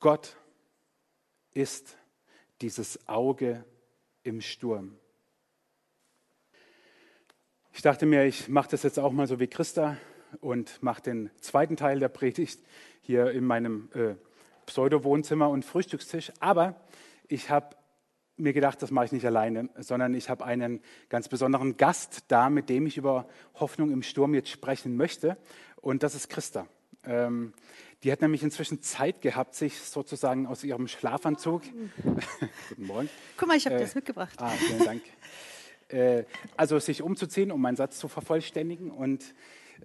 Gott 0.00 0.36
ist 1.52 1.96
dieses 2.60 3.08
Auge 3.08 3.64
im 4.22 4.40
Sturm. 4.40 4.98
Ich 7.72 7.82
dachte 7.82 8.06
mir, 8.06 8.24
ich 8.24 8.48
mache 8.48 8.70
das 8.70 8.82
jetzt 8.82 8.98
auch 8.98 9.12
mal 9.12 9.26
so 9.26 9.38
wie 9.38 9.46
Christa 9.46 9.96
und 10.40 10.82
mache 10.82 11.02
den 11.02 11.30
zweiten 11.40 11.76
Teil 11.76 11.98
der 12.00 12.08
Predigt 12.08 12.60
hier 13.02 13.30
in 13.30 13.44
meinem 13.44 13.90
äh, 13.94 14.14
Pseudo-Wohnzimmer 14.66 15.48
und 15.48 15.64
Frühstückstisch. 15.64 16.32
Aber 16.40 16.80
ich 17.28 17.50
habe 17.50 17.76
mir 18.36 18.52
gedacht, 18.52 18.82
das 18.82 18.90
mache 18.90 19.06
ich 19.06 19.12
nicht 19.12 19.24
alleine, 19.24 19.70
sondern 19.78 20.14
ich 20.14 20.28
habe 20.28 20.44
einen 20.44 20.80
ganz 21.08 21.28
besonderen 21.28 21.76
Gast 21.76 22.24
da, 22.28 22.50
mit 22.50 22.68
dem 22.68 22.86
ich 22.86 22.96
über 22.96 23.26
Hoffnung 23.54 23.90
im 23.90 24.02
Sturm 24.02 24.34
jetzt 24.34 24.50
sprechen 24.50 24.96
möchte. 24.96 25.38
Und 25.80 26.02
das 26.02 26.14
ist 26.14 26.28
Christa. 26.28 26.66
Ähm, 27.04 27.54
die 28.02 28.12
hat 28.12 28.20
nämlich 28.20 28.42
inzwischen 28.42 28.82
Zeit 28.82 29.22
gehabt, 29.22 29.54
sich 29.54 29.80
sozusagen 29.80 30.46
aus 30.46 30.64
ihrem 30.64 30.86
Schlafanzug. 30.86 31.62
Guten 32.68 32.86
Morgen. 32.86 33.08
Guck 33.36 33.48
mal, 33.48 33.56
ich 33.56 33.64
habe 33.66 33.76
äh, 33.76 33.80
das 33.80 33.94
mitgebracht. 33.94 34.34
Ah, 34.38 34.50
vielen 34.50 34.84
Dank. 34.84 35.02
äh, 35.88 36.24
also 36.56 36.78
sich 36.78 37.02
umzuziehen, 37.02 37.50
um 37.50 37.60
meinen 37.60 37.76
Satz 37.76 37.98
zu 37.98 38.08
vervollständigen. 38.08 38.90
Und 38.90 39.34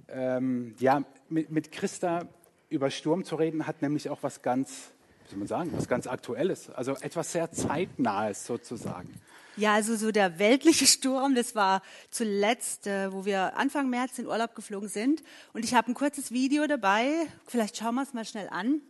ähm, 0.09 0.75
ja, 0.79 1.03
mit, 1.29 1.51
mit 1.51 1.71
Christa 1.71 2.27
über 2.71 2.89
Sturm 2.89 3.23
zu 3.23 3.35
reden, 3.35 3.67
hat 3.67 3.81
nämlich 3.81 4.09
auch 4.09 4.23
was 4.23 4.41
ganz 4.41 4.91
soll 5.31 5.39
man 5.39 5.47
sagen, 5.47 5.71
was 5.73 5.87
ganz 5.87 6.07
Aktuelles, 6.07 6.69
also 6.69 6.93
etwas 6.93 7.31
sehr 7.31 7.51
Zeitnahes 7.51 8.45
sozusagen. 8.45 9.13
Ja, 9.57 9.73
also 9.73 9.95
so 9.95 10.11
der 10.11 10.39
weltliche 10.39 10.85
Sturm, 10.85 11.35
das 11.35 11.55
war 11.55 11.81
zuletzt, 12.09 12.87
äh, 12.87 13.11
wo 13.11 13.25
wir 13.25 13.57
Anfang 13.57 13.89
März 13.89 14.19
in 14.19 14.27
Urlaub 14.27 14.55
geflogen 14.55 14.89
sind. 14.89 15.23
Und 15.53 15.63
ich 15.63 15.73
habe 15.73 15.91
ein 15.91 15.93
kurzes 15.93 16.31
Video 16.31 16.67
dabei, 16.67 17.27
vielleicht 17.47 17.77
schauen 17.77 17.95
wir 17.95 18.03
es 18.03 18.13
mal 18.13 18.25
schnell 18.25 18.49
an, 18.49 18.81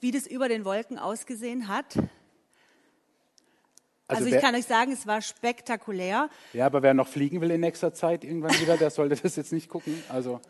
wie 0.00 0.10
das 0.10 0.26
über 0.26 0.48
den 0.48 0.64
Wolken 0.64 0.98
ausgesehen 0.98 1.68
hat. 1.68 1.96
Also, 4.06 4.24
also 4.24 4.34
ich 4.34 4.40
kann 4.40 4.54
euch 4.54 4.64
sagen, 4.64 4.92
es 4.92 5.06
war 5.06 5.20
spektakulär. 5.20 6.30
Ja, 6.54 6.64
aber 6.66 6.82
wer 6.82 6.94
noch 6.94 7.08
fliegen 7.08 7.42
will 7.42 7.50
in 7.50 7.60
nächster 7.60 7.92
Zeit 7.92 8.24
irgendwann 8.24 8.58
wieder, 8.58 8.78
der 8.78 8.90
sollte 8.90 9.16
das 9.16 9.36
jetzt 9.36 9.52
nicht 9.52 9.68
gucken. 9.68 10.02
Also 10.08 10.40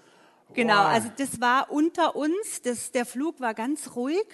Genau, 0.54 0.78
wow. 0.78 0.86
also 0.86 1.10
das 1.16 1.40
war 1.40 1.70
unter 1.70 2.16
uns, 2.16 2.62
das, 2.62 2.90
der 2.90 3.06
Flug 3.06 3.40
war 3.40 3.54
ganz 3.54 3.94
ruhig, 3.94 4.26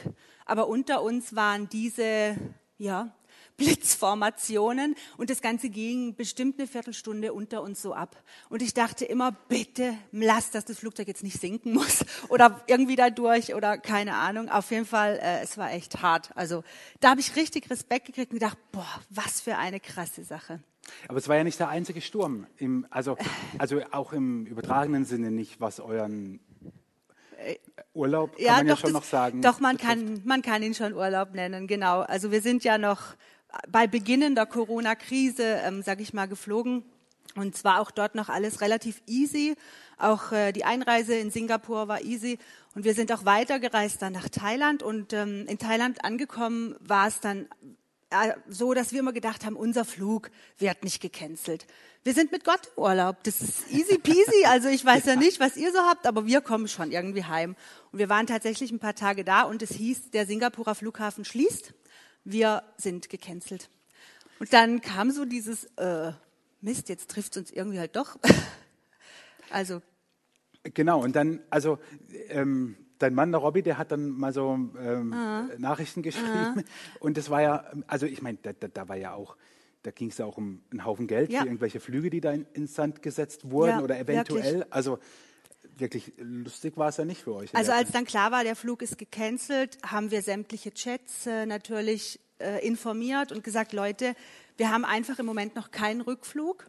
aber 0.47 0.69
unter 0.69 1.03
uns 1.03 1.35
waren 1.35 1.69
diese, 1.69 2.37
ja, 2.79 3.13
Blitzformationen 3.57 4.97
und 5.17 5.31
das 5.31 5.41
Ganze 5.41 5.69
ging 5.69 6.15
bestimmt 6.17 6.59
eine 6.59 6.67
Viertelstunde 6.67 7.33
unter 7.33 7.63
uns 7.63 7.81
so 7.81 7.95
ab. 7.95 8.17
Und 8.49 8.63
ich 8.63 8.75
dachte 8.75 9.05
immer, 9.05 9.33
bitte 9.49 9.95
lass, 10.13 10.51
dass 10.51 10.65
das 10.65 10.79
Flugzeug 10.79 11.07
jetzt 11.09 11.23
nicht 11.23 11.41
sinken 11.41 11.73
muss 11.73 12.05
oder 12.29 12.63
irgendwie 12.67 12.97
da 12.97 13.11
durch 13.11 13.55
oder 13.55 13.79
keine 13.79 14.15
Ahnung. 14.15 14.49
Auf 14.49 14.71
jeden 14.71 14.87
Fall, 14.87 15.19
äh, 15.23 15.43
es 15.43 15.57
war 15.57 15.73
echt 15.73 16.03
hart. 16.03 16.31
Also 16.35 16.65
da 17.01 17.11
habe 17.11 17.21
ich 17.21 17.37
richtig 17.37 17.71
Respekt 17.71 18.07
gekriegt 18.07 18.33
und 18.33 18.41
gedacht, 18.41 18.59
boah, 18.73 19.01
was 19.11 19.41
für 19.41 19.57
eine 19.57 19.81
krasse 19.81 20.25
Sache. 20.25 20.61
Aber 21.09 21.19
es 21.19 21.29
war 21.29 21.37
ja 21.37 21.45
nicht 21.45 21.59
der 21.59 21.69
einzige 21.69 22.01
Sturm. 22.01 22.47
Im, 22.59 22.87
also, 22.91 23.17
also 23.59 23.81
auch 23.91 24.13
im 24.13 24.47
übertragenen 24.47 25.05
Sinne 25.05 25.31
nicht, 25.31 25.61
was 25.61 25.81
euren 25.81 26.41
äh, 27.39 27.57
Urlaub 27.95 28.37
kann 28.37 28.45
ja, 28.45 28.57
man 28.57 28.67
doch, 28.67 28.77
ja 28.77 28.77
schon 28.77 28.93
das, 28.93 29.03
noch 29.03 29.05
sagen. 29.05 29.43
Doch, 29.43 29.61
man 29.61 29.77
kann, 29.77 30.21
man 30.25 30.43
kann 30.43 30.63
ihn 30.63 30.75
schon 30.75 30.95
Urlaub 30.95 31.33
nennen, 31.35 31.67
genau. 31.67 32.01
Also 32.01 32.31
wir 32.31 32.41
sind 32.41 32.65
ja 32.65 32.79
noch 32.79 33.15
bei 33.69 33.87
Beginn 33.87 34.35
der 34.35 34.47
Corona-Krise, 34.47 35.61
ähm, 35.65 35.83
sage 35.83 36.03
ich 36.03 36.13
mal, 36.13 36.27
geflogen. 36.27 36.85
Und 37.35 37.57
zwar 37.57 37.81
auch 37.81 37.91
dort 37.91 38.15
noch 38.15 38.29
alles 38.29 38.61
relativ 38.61 39.03
easy. 39.07 39.57
Auch 39.99 40.33
äh, 40.33 40.53
die 40.53 40.65
Einreise 40.65 41.15
in 41.15 41.31
Singapur 41.31 41.89
war 41.89 42.03
easy. 42.03 42.39
Und 42.75 42.85
wir 42.85 42.95
sind 42.95 43.11
auch 43.13 43.25
weitergereist 43.25 44.03
dann 44.03 44.13
nach 44.13 44.29
Thailand. 44.29 44.83
Und 44.83 45.13
ähm, 45.13 45.47
in 45.49 45.59
Thailand 45.59 46.05
angekommen 46.05 46.77
war 46.81 47.09
es 47.09 47.21
dann 47.21 47.49
äh, 48.11 48.35
so, 48.49 48.75
dass 48.75 48.93
wir 48.93 49.01
immer 49.01 49.13
gedacht 49.13 49.45
haben, 49.45 49.57
unser 49.57 49.85
Flug 49.85 50.31
wird 50.59 50.85
nicht 50.85 51.01
gecancelt. 51.01 51.67
Wir 52.05 52.13
sind 52.13 52.33
mit 52.33 52.45
Gott 52.45 52.61
im 52.77 52.83
Urlaub. 52.83 53.23
Das 53.25 53.41
ist 53.41 53.71
easy 53.71 53.99
peasy. 53.99 54.45
Also 54.47 54.69
ich 54.69 54.85
weiß 54.85 55.07
ja 55.07 55.17
nicht, 55.17 55.41
was 55.41 55.57
ihr 55.57 55.73
so 55.73 55.81
habt, 55.81 56.07
aber 56.07 56.27
wir 56.27 56.41
kommen 56.41 56.69
schon 56.69 56.93
irgendwie 56.93 57.25
heim. 57.25 57.57
Und 57.91 57.99
wir 57.99 58.09
waren 58.09 58.27
tatsächlich 58.27 58.71
ein 58.71 58.79
paar 58.79 58.95
Tage 58.95 59.25
da 59.25 59.43
und 59.43 59.63
es 59.63 59.71
hieß, 59.71 60.11
der 60.11 60.27
Singapurer 60.27 60.75
Flughafen 60.75 61.25
schließt. 61.25 61.73
Wir 62.25 62.63
sind 62.77 63.09
gecancelt. 63.09 63.69
Und 64.41 64.53
dann 64.53 64.81
kam 64.81 65.11
so 65.11 65.25
dieses, 65.25 65.65
äh, 65.77 66.13
Mist, 66.61 66.89
jetzt 66.89 67.11
trifft 67.11 67.37
es 67.37 67.43
uns 67.43 67.51
irgendwie 67.51 67.79
halt 67.79 67.95
doch. 67.95 68.17
also. 69.51 69.83
Genau, 70.63 71.03
und 71.03 71.15
dann, 71.15 71.41
also 71.51 71.79
ähm, 72.31 72.77
dein 72.99 73.15
Mann, 73.15 73.31
der 73.33 73.41
Robby, 73.41 73.63
der 73.63 73.77
hat 73.77 73.93
dann 73.93 74.09
mal 74.09 74.33
so 74.33 74.55
ähm, 74.81 75.13
ah. 75.13 75.47
Nachrichten 75.59 76.03
geschrieben. 76.03 76.31
Ah. 76.31 76.63
Und 77.01 77.19
das 77.19 77.29
war 77.29 77.43
ja, 77.43 77.65
also 77.87 78.07
ich 78.07 78.23
meine, 78.23 78.39
da, 78.41 78.55
da, 78.55 78.69
da, 78.69 78.89
war 78.89 78.97
ja 78.97 79.13
auch, 79.13 79.37
da 79.83 79.91
ging 79.91 80.09
es 80.09 80.17
ja 80.17 80.25
auch 80.25 80.39
um 80.39 80.63
einen 80.71 80.87
Haufen 80.87 81.07
Geld 81.07 81.31
ja. 81.31 81.43
für 81.43 81.47
irgendwelche 81.47 81.81
Flüge, 81.81 82.09
die 82.09 82.23
da 82.23 82.33
in, 82.33 82.47
ins 82.55 82.75
Sand 82.75 83.03
gesetzt 83.03 83.51
wurden 83.51 83.71
ja, 83.71 83.83
oder 83.83 83.99
eventuell. 83.99 84.55
Wirklich. 84.55 84.73
Also 84.73 84.99
wirklich 85.79 86.13
lustig 86.19 86.77
war 86.77 86.89
es 86.89 86.97
ja 86.97 87.05
nicht 87.05 87.23
für 87.23 87.35
euch. 87.35 87.55
Also 87.55 87.73
als 87.73 87.91
dann 87.91 88.05
klar 88.05 88.31
war, 88.31 88.45
der 88.45 88.57
Flug 88.57 88.83
ist 88.83 88.99
gecancelt, 88.99 89.79
haben 89.85 90.11
wir 90.11 90.23
sämtliche 90.23 90.73
Chats 90.73 91.27
äh, 91.27 91.47
natürlich 91.47 92.21
äh, 92.39 92.67
informiert 92.67 93.33
und 93.33 93.45
gesagt, 93.45 93.73
Leute, 93.73 94.15
wir 94.57 94.71
haben 94.71 94.85
einfach 94.85 95.19
im 95.19 95.27
Moment 95.27 95.57
noch 95.57 95.71
keinen 95.71 96.01
Rückflug. 96.01 96.67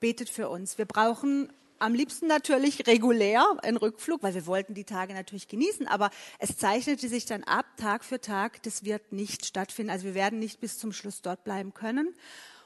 Betet 0.00 0.28
für 0.28 0.48
uns. 0.48 0.76
Wir 0.76 0.84
brauchen 0.84 1.50
am 1.78 1.94
liebsten 1.94 2.26
natürlich 2.26 2.86
regulär 2.86 3.44
einen 3.62 3.76
Rückflug, 3.76 4.22
weil 4.22 4.34
wir 4.34 4.46
wollten 4.46 4.74
die 4.74 4.84
Tage 4.84 5.12
natürlich 5.12 5.48
genießen, 5.48 5.86
aber 5.86 6.10
es 6.38 6.56
zeichnete 6.56 7.08
sich 7.08 7.26
dann 7.26 7.44
ab, 7.44 7.66
Tag 7.76 8.04
für 8.04 8.20
Tag, 8.20 8.62
das 8.62 8.84
wird 8.84 9.12
nicht 9.12 9.44
stattfinden. 9.44 9.90
Also 9.90 10.04
wir 10.04 10.14
werden 10.14 10.38
nicht 10.38 10.60
bis 10.60 10.78
zum 10.78 10.92
Schluss 10.92 11.20
dort 11.20 11.44
bleiben 11.44 11.74
können. 11.74 12.14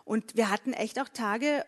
Und 0.05 0.37
wir 0.37 0.51
hatten 0.51 0.73
echt 0.73 1.01
auch 1.01 1.09
Tage, 1.09 1.65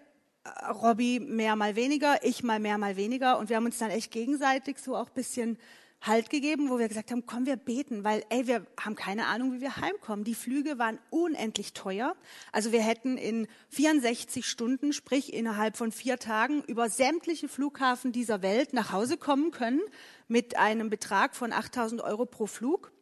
Robby 0.82 1.20
mehr 1.20 1.56
mal 1.56 1.76
weniger, 1.76 2.25
ich 2.25 2.42
mal 2.42 2.61
mehr 2.61 2.78
mal 2.78 2.97
weniger 2.97 3.38
und 3.38 3.49
wir 3.49 3.56
haben 3.56 3.66
uns 3.66 3.78
dann 3.78 3.90
echt 3.90 4.11
gegenseitig 4.11 4.78
so 4.78 4.97
auch 4.97 5.11
bisschen 5.11 5.59
Halt 6.02 6.30
gegeben, 6.30 6.70
wo 6.70 6.78
wir 6.78 6.88
gesagt 6.88 7.11
haben, 7.11 7.26
komm, 7.26 7.44
wir 7.44 7.56
beten, 7.56 8.04
weil 8.04 8.25
ey, 8.30 8.47
wir 8.47 8.66
haben 8.80 8.94
keine 8.94 9.26
Ahnung, 9.26 9.52
wie 9.52 9.61
wir 9.61 9.76
heimkommen. 9.76 10.25
Die 10.25 10.35
Flüge 10.35 10.78
waren 10.78 10.99
unendlich 11.11 11.75
teuer. 11.75 12.16
Also 12.52 12.73
wir 12.73 12.80
hätten 12.80 13.18
in 13.18 13.47
64 13.68 14.47
Stunden, 14.47 14.94
sprich 14.94 15.35
innerhalb 15.35 15.76
von 15.76 15.92
vier 15.92 16.18
Tagen, 16.18 16.62
über 16.66 16.88
sämtliche 16.88 17.49
Flughafen 17.49 18.12
dieser 18.12 18.40
Welt 18.40 18.73
nach 18.73 18.92
Hause 18.92 19.18
kommen 19.18 19.50
können 19.50 19.82
mit 20.26 20.56
einem 20.56 20.88
Betrag 20.88 21.37
von 21.37 21.52
8000 21.52 22.00
Euro 22.00 22.25
pro 22.25 22.47
Flug, 22.47 22.92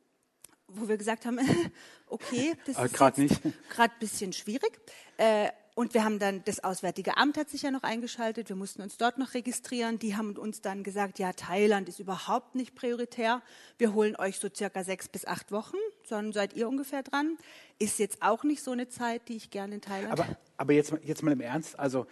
wo 0.66 0.88
wir 0.88 0.97
gesagt 0.97 1.25
haben, 1.25 1.38
okay, 2.09 2.54
das 2.66 2.78
ist 2.78 2.95
gerade 2.95 3.23
ein 3.23 3.99
bisschen 4.00 4.33
schwierig. 4.33 4.80
Äh, 5.18 5.50
und 5.78 5.94
wir 5.94 6.02
haben 6.02 6.18
dann, 6.18 6.42
das 6.44 6.64
Auswärtige 6.64 7.16
Amt 7.18 7.37
hat 7.37 7.50
sich 7.50 7.62
ja 7.62 7.70
noch 7.70 7.85
eingeschaltet, 7.85 8.49
wir 8.49 8.56
mussten 8.56 8.82
uns 8.82 8.97
dort 8.97 9.16
noch 9.16 9.35
registrieren. 9.35 10.00
Die 10.00 10.16
haben 10.16 10.37
uns 10.37 10.61
dann 10.61 10.82
gesagt, 10.82 11.20
ja, 11.20 11.32
Thailand 11.32 11.88
ist 11.88 12.00
überhaupt 12.00 12.56
nicht 12.56 12.75
prioritär. 12.75 13.42
Wir 13.78 13.94
holen 13.94 14.16
euch 14.16 14.40
so 14.40 14.49
circa 14.52 14.82
sechs 14.82 15.08
bis 15.08 15.25
acht 15.25 15.52
Wochen, 15.52 15.76
sondern 16.02 16.32
seid 16.32 16.54
ihr 16.54 16.68
ungefähr 16.68 17.04
dran. 17.04 17.38
Ist 17.78 18.00
jetzt 18.00 18.23
auch 18.23 18.42
nicht 18.42 18.64
so 18.64 18.73
eine 18.73 18.88
Zeit, 18.88 19.28
die 19.28 19.37
ich 19.37 19.50
gerne 19.50 19.76
in 19.76 19.80
Thailand 19.80 20.11
Aber, 20.11 20.26
aber 20.56 20.73
jetzt, 20.73 20.92
jetzt 21.04 21.23
mal 21.23 21.30
im 21.30 21.40
Ernst, 21.40 21.78
also 21.78 22.08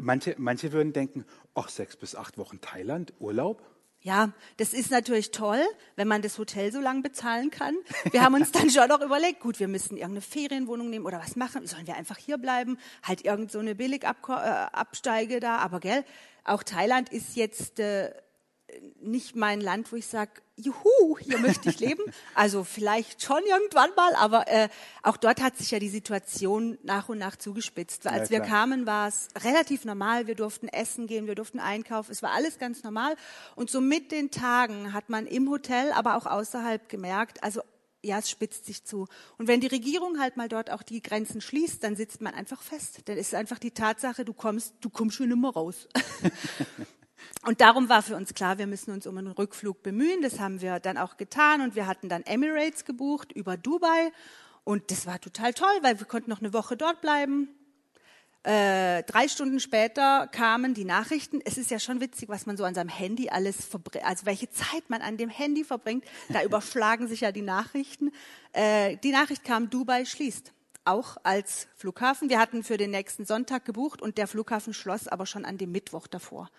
manche, 0.00 0.36
manche 0.38 0.70
würden 0.70 0.92
denken, 0.92 1.24
ach, 1.56 1.70
sechs 1.70 1.96
bis 1.96 2.14
acht 2.14 2.38
Wochen 2.38 2.60
Thailand, 2.60 3.12
Urlaub? 3.18 3.60
Ja, 4.06 4.32
das 4.58 4.74
ist 4.74 4.90
natürlich 4.90 5.30
toll, 5.30 5.64
wenn 5.96 6.06
man 6.06 6.20
das 6.20 6.36
Hotel 6.36 6.70
so 6.70 6.78
lange 6.78 7.00
bezahlen 7.00 7.50
kann. 7.50 7.74
Wir 8.10 8.20
haben 8.20 8.34
uns 8.34 8.52
dann 8.52 8.68
schon 8.68 8.90
auch 8.92 9.00
überlegt, 9.00 9.40
gut, 9.40 9.58
wir 9.60 9.66
müssen 9.66 9.96
irgendeine 9.96 10.20
Ferienwohnung 10.20 10.90
nehmen 10.90 11.06
oder 11.06 11.20
was 11.20 11.36
machen? 11.36 11.66
Sollen 11.66 11.86
wir 11.86 11.96
einfach 11.96 12.18
hier 12.18 12.36
bleiben? 12.36 12.76
Halt 13.02 13.24
irgend 13.24 13.50
so 13.50 13.60
eine 13.60 13.74
Billigabsteige 13.74 15.36
äh, 15.36 15.40
da, 15.40 15.56
aber 15.56 15.80
gell, 15.80 16.04
auch 16.44 16.62
Thailand 16.62 17.08
ist 17.14 17.34
jetzt 17.34 17.80
äh, 17.80 18.12
nicht 19.00 19.36
mein 19.36 19.60
Land, 19.60 19.92
wo 19.92 19.96
ich 19.96 20.06
sage, 20.06 20.30
juhu, 20.56 21.18
hier 21.18 21.38
möchte 21.38 21.68
ich 21.68 21.80
leben. 21.80 22.02
Also 22.34 22.64
vielleicht 22.64 23.22
schon 23.22 23.42
irgendwann 23.46 23.90
mal, 23.96 24.14
aber 24.16 24.48
äh, 24.48 24.68
auch 25.02 25.16
dort 25.16 25.40
hat 25.40 25.56
sich 25.56 25.70
ja 25.70 25.78
die 25.78 25.88
Situation 25.88 26.78
nach 26.82 27.08
und 27.08 27.18
nach 27.18 27.36
zugespitzt. 27.36 28.06
Als 28.06 28.30
ja, 28.30 28.38
wir 28.38 28.46
kamen, 28.46 28.86
war 28.86 29.08
es 29.08 29.28
relativ 29.44 29.84
normal. 29.84 30.26
Wir 30.26 30.34
durften 30.34 30.68
essen 30.68 31.06
gehen, 31.06 31.26
wir 31.26 31.36
durften 31.36 31.60
einkaufen. 31.60 32.10
Es 32.10 32.22
war 32.22 32.32
alles 32.32 32.58
ganz 32.58 32.82
normal. 32.82 33.14
Und 33.54 33.70
so 33.70 33.80
mit 33.80 34.10
den 34.10 34.30
Tagen 34.30 34.92
hat 34.92 35.10
man 35.10 35.26
im 35.26 35.48
Hotel, 35.48 35.92
aber 35.92 36.16
auch 36.16 36.26
außerhalb 36.26 36.88
gemerkt, 36.88 37.42
also 37.42 37.60
ja, 38.04 38.18
es 38.18 38.30
spitzt 38.30 38.66
sich 38.66 38.84
zu. 38.84 39.06
Und 39.38 39.48
wenn 39.48 39.60
die 39.60 39.66
Regierung 39.66 40.20
halt 40.20 40.36
mal 40.36 40.48
dort 40.48 40.70
auch 40.70 40.82
die 40.82 41.02
Grenzen 41.02 41.40
schließt, 41.40 41.82
dann 41.82 41.96
sitzt 41.96 42.20
man 42.20 42.34
einfach 42.34 42.60
fest. 42.60 43.00
Dann 43.06 43.16
ist 43.16 43.34
einfach 43.34 43.58
die 43.58 43.70
Tatsache, 43.70 44.24
du 44.24 44.34
kommst, 44.34 44.74
du 44.80 44.90
kommst 44.90 45.16
schon 45.16 45.30
immer 45.30 45.52
raus. 45.52 45.88
Und 47.46 47.60
darum 47.60 47.88
war 47.88 48.02
für 48.02 48.16
uns 48.16 48.34
klar, 48.34 48.58
wir 48.58 48.66
müssen 48.66 48.90
uns 48.90 49.06
um 49.06 49.18
einen 49.18 49.32
Rückflug 49.32 49.82
bemühen. 49.82 50.22
Das 50.22 50.40
haben 50.40 50.60
wir 50.60 50.80
dann 50.80 50.96
auch 50.96 51.16
getan 51.16 51.60
und 51.60 51.74
wir 51.74 51.86
hatten 51.86 52.08
dann 52.08 52.22
Emirates 52.22 52.84
gebucht 52.84 53.32
über 53.32 53.56
Dubai. 53.56 54.12
Und 54.64 54.90
das 54.90 55.06
war 55.06 55.20
total 55.20 55.52
toll, 55.52 55.78
weil 55.82 55.98
wir 55.98 56.06
konnten 56.06 56.30
noch 56.30 56.40
eine 56.40 56.52
Woche 56.52 56.76
dort 56.76 57.00
bleiben. 57.00 57.48
Äh, 58.44 59.02
drei 59.04 59.26
Stunden 59.28 59.58
später 59.58 60.28
kamen 60.28 60.74
die 60.74 60.84
Nachrichten. 60.84 61.40
Es 61.46 61.56
ist 61.56 61.70
ja 61.70 61.78
schon 61.78 62.02
witzig, 62.02 62.28
was 62.28 62.44
man 62.44 62.58
so 62.58 62.64
an 62.64 62.74
seinem 62.74 62.90
Handy 62.90 63.30
alles 63.30 63.64
verbringt, 63.64 64.04
also 64.04 64.26
welche 64.26 64.50
Zeit 64.50 64.88
man 64.88 65.00
an 65.00 65.16
dem 65.16 65.30
Handy 65.30 65.64
verbringt. 65.64 66.04
Da 66.28 66.42
überschlagen 66.44 67.08
sich 67.08 67.22
ja 67.22 67.32
die 67.32 67.42
Nachrichten. 67.42 68.12
Äh, 68.52 68.98
die 68.98 69.12
Nachricht 69.12 69.44
kam, 69.44 69.70
Dubai 69.70 70.04
schließt. 70.04 70.52
Auch 70.84 71.16
als 71.22 71.68
Flughafen. 71.76 72.28
Wir 72.28 72.38
hatten 72.38 72.62
für 72.62 72.76
den 72.76 72.90
nächsten 72.90 73.24
Sonntag 73.24 73.64
gebucht 73.64 74.02
und 74.02 74.18
der 74.18 74.26
Flughafen 74.26 74.74
schloss 74.74 75.08
aber 75.08 75.24
schon 75.24 75.46
an 75.46 75.56
dem 75.56 75.72
Mittwoch 75.72 76.06
davor. 76.06 76.50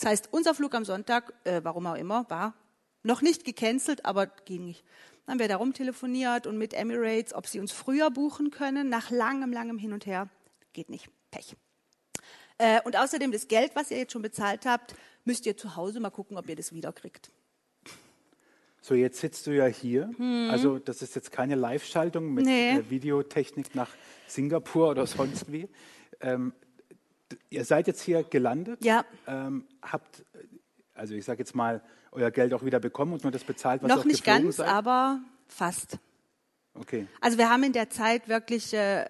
Das 0.00 0.08
heißt, 0.08 0.28
unser 0.30 0.54
Flug 0.54 0.74
am 0.74 0.86
Sonntag, 0.86 1.34
äh, 1.44 1.60
warum 1.62 1.86
auch 1.86 1.94
immer, 1.94 2.24
war 2.30 2.54
noch 3.02 3.20
nicht 3.20 3.44
gecancelt, 3.44 4.06
aber 4.06 4.28
ging 4.28 4.64
nicht. 4.64 4.82
Dann 5.26 5.34
haben 5.34 5.40
wir 5.40 5.48
darum 5.48 5.74
telefoniert 5.74 6.46
und 6.46 6.56
mit 6.56 6.72
Emirates, 6.72 7.34
ob 7.34 7.46
sie 7.46 7.60
uns 7.60 7.70
früher 7.70 8.10
buchen 8.10 8.50
können, 8.50 8.88
nach 8.88 9.10
langem, 9.10 9.52
langem 9.52 9.76
Hin 9.76 9.92
und 9.92 10.06
Her. 10.06 10.30
Geht 10.72 10.88
nicht. 10.88 11.10
Pech. 11.30 11.54
Äh, 12.56 12.80
und 12.84 12.96
außerdem 12.96 13.30
das 13.30 13.46
Geld, 13.46 13.72
was 13.74 13.90
ihr 13.90 13.98
jetzt 13.98 14.12
schon 14.12 14.22
bezahlt 14.22 14.64
habt, 14.64 14.94
müsst 15.26 15.44
ihr 15.44 15.58
zu 15.58 15.76
Hause 15.76 16.00
mal 16.00 16.08
gucken, 16.08 16.38
ob 16.38 16.48
ihr 16.48 16.56
das 16.56 16.72
wiederkriegt. 16.72 17.30
So, 18.80 18.94
jetzt 18.94 19.20
sitzt 19.20 19.46
du 19.46 19.54
ja 19.54 19.66
hier. 19.66 20.10
Hm. 20.16 20.48
Also, 20.50 20.78
das 20.78 21.02
ist 21.02 21.14
jetzt 21.14 21.30
keine 21.30 21.56
Live-Schaltung 21.56 22.32
mit 22.32 22.46
nee. 22.46 22.78
äh, 22.78 22.88
Videotechnik 22.88 23.74
nach 23.74 23.90
Singapur 24.26 24.88
oder 24.88 25.06
sonst 25.06 25.52
wie. 25.52 25.68
Ähm, 26.22 26.54
ihr 27.50 27.64
seid 27.64 27.86
jetzt 27.86 28.02
hier 28.02 28.22
gelandet. 28.22 28.84
Ja. 28.84 29.04
Ähm, 29.26 29.66
habt, 29.82 30.24
also 30.94 31.14
ich 31.14 31.24
sage 31.24 31.40
jetzt 31.40 31.54
mal, 31.54 31.82
euer 32.12 32.30
Geld 32.30 32.52
auch 32.54 32.64
wieder 32.64 32.80
bekommen 32.80 33.12
und 33.12 33.22
nur 33.22 33.32
das 33.32 33.44
bezahlt, 33.44 33.82
was 33.82 33.88
Noch 33.88 34.04
nicht 34.04 34.24
ganz, 34.24 34.56
seid? 34.56 34.68
aber 34.68 35.20
fast. 35.46 35.98
Okay. 36.74 37.06
Also 37.20 37.36
wir 37.38 37.50
haben 37.50 37.62
in 37.64 37.72
der 37.72 37.90
Zeit 37.90 38.28
wirklich 38.28 38.72
äh, 38.74 39.04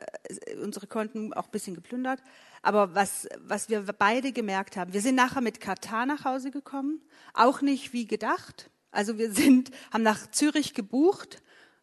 unsere 0.63 0.87
Konten 0.87 1.33
auch 1.35 1.45
ein 1.45 1.51
bisschen 1.51 1.75
geplündert. 1.75 2.23
Aber 2.63 2.95
was, 2.95 3.29
was 3.39 3.69
wir 3.69 3.83
beide 3.83 4.33
gemerkt 4.33 4.77
haben, 4.77 4.93
wir 4.93 5.01
sind 5.01 5.15
nachher 5.15 5.41
mit 5.41 5.61
Katar 5.61 6.07
nach 6.07 6.25
Hause 6.25 6.51
gekommen, 6.51 7.01
auch 7.33 7.63
nicht 7.63 7.93
wie 7.93 8.07
gedacht. 8.07 8.71
Also 8.91 9.19
wir 9.19 9.33
sind, 9.33 9.71
haben 9.93 10.03
nach 10.03 10.31
Zürich 10.31 10.75
gebucht. 10.75 11.43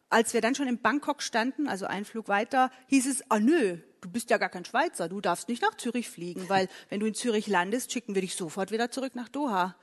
Als 0.10 0.34
wir 0.34 0.40
dann 0.42 0.56
schon 0.56 0.68
in 0.68 0.82
Bangkok 0.82 1.22
standen, 1.22 1.68
also 1.68 1.86
einen 1.86 2.06
Flug 2.06 2.28
weiter, 2.28 2.72
hieß 2.88 3.08
es, 3.08 3.30
ah 3.30 3.40
nö, 3.40 3.78
du 4.08 4.14
bist 4.14 4.30
ja 4.30 4.38
gar 4.38 4.50
kein 4.50 4.66
Schweizer, 4.66 5.10
du 5.10 5.20
darfst 5.22 5.50
nicht 5.50 5.62
nach 5.62 5.76
Zürich 5.76 6.10
fliegen, 6.10 6.48
weil 6.50 6.70
wenn 6.90 7.00
du 7.00 7.06
in 7.06 7.14
Zürich 7.14 7.48
landest, 7.48 7.92
schicken 7.92 8.16
wir 8.16 8.22
dich 8.22 8.36
sofort 8.36 8.72
wieder 8.72 8.90
zurück 8.90 9.16
nach 9.16 9.30
Doha. 9.30 9.76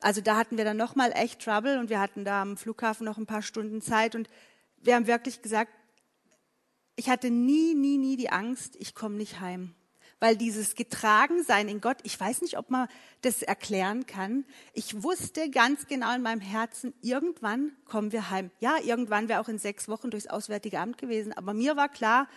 Also 0.00 0.20
da 0.20 0.36
hatten 0.36 0.56
wir 0.56 0.64
dann 0.64 0.76
nochmal 0.76 1.12
echt 1.14 1.40
Trouble 1.40 1.78
und 1.78 1.90
wir 1.90 2.00
hatten 2.00 2.24
da 2.24 2.42
am 2.42 2.56
Flughafen 2.56 3.04
noch 3.04 3.18
ein 3.18 3.26
paar 3.26 3.42
Stunden 3.42 3.82
Zeit 3.82 4.14
und 4.14 4.28
wir 4.78 4.94
haben 4.94 5.06
wirklich 5.06 5.42
gesagt, 5.42 5.72
ich 6.96 7.08
hatte 7.08 7.30
nie, 7.30 7.74
nie, 7.74 7.98
nie 7.98 8.16
die 8.16 8.30
Angst, 8.30 8.76
ich 8.78 8.94
komme 8.94 9.16
nicht 9.16 9.40
heim. 9.40 9.74
Weil 10.22 10.36
dieses 10.36 10.74
Getragensein 10.74 11.68
in 11.68 11.80
Gott, 11.80 11.96
ich 12.02 12.18
weiß 12.20 12.42
nicht, 12.42 12.58
ob 12.58 12.70
man 12.70 12.88
das 13.22 13.40
erklären 13.40 14.04
kann. 14.04 14.44
Ich 14.74 15.02
wusste 15.02 15.48
ganz 15.48 15.86
genau 15.86 16.14
in 16.14 16.20
meinem 16.20 16.42
Herzen, 16.42 16.92
irgendwann 17.00 17.72
kommen 17.86 18.12
wir 18.12 18.28
heim. 18.28 18.50
Ja, 18.60 18.76
irgendwann 18.82 19.30
wäre 19.30 19.40
auch 19.40 19.48
in 19.48 19.58
sechs 19.58 19.88
Wochen 19.88 20.10
durchs 20.10 20.26
Auswärtige 20.26 20.78
Amt 20.78 20.98
gewesen. 20.98 21.32
Aber 21.32 21.54
mir 21.54 21.74
war 21.76 21.88
klar, 21.88 22.28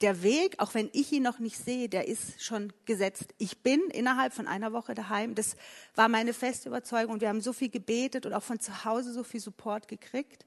der 0.00 0.22
Weg, 0.22 0.56
auch 0.58 0.74
wenn 0.74 0.88
ich 0.92 1.12
ihn 1.12 1.22
noch 1.22 1.38
nicht 1.38 1.56
sehe, 1.56 1.88
der 1.88 2.08
ist 2.08 2.42
schon 2.42 2.72
gesetzt. 2.86 3.34
Ich 3.38 3.58
bin 3.58 3.80
innerhalb 3.92 4.32
von 4.32 4.46
einer 4.46 4.72
Woche 4.72 4.94
daheim. 4.94 5.34
Das 5.34 5.56
war 5.94 6.08
meine 6.08 6.32
feste 6.32 6.68
Überzeugung. 6.68 7.14
Und 7.14 7.20
wir 7.20 7.28
haben 7.28 7.40
so 7.40 7.52
viel 7.52 7.68
gebetet 7.68 8.24
und 8.26 8.32
auch 8.32 8.42
von 8.42 8.60
zu 8.60 8.84
Hause 8.84 9.12
so 9.12 9.24
viel 9.24 9.40
Support 9.40 9.88
gekriegt 9.88 10.46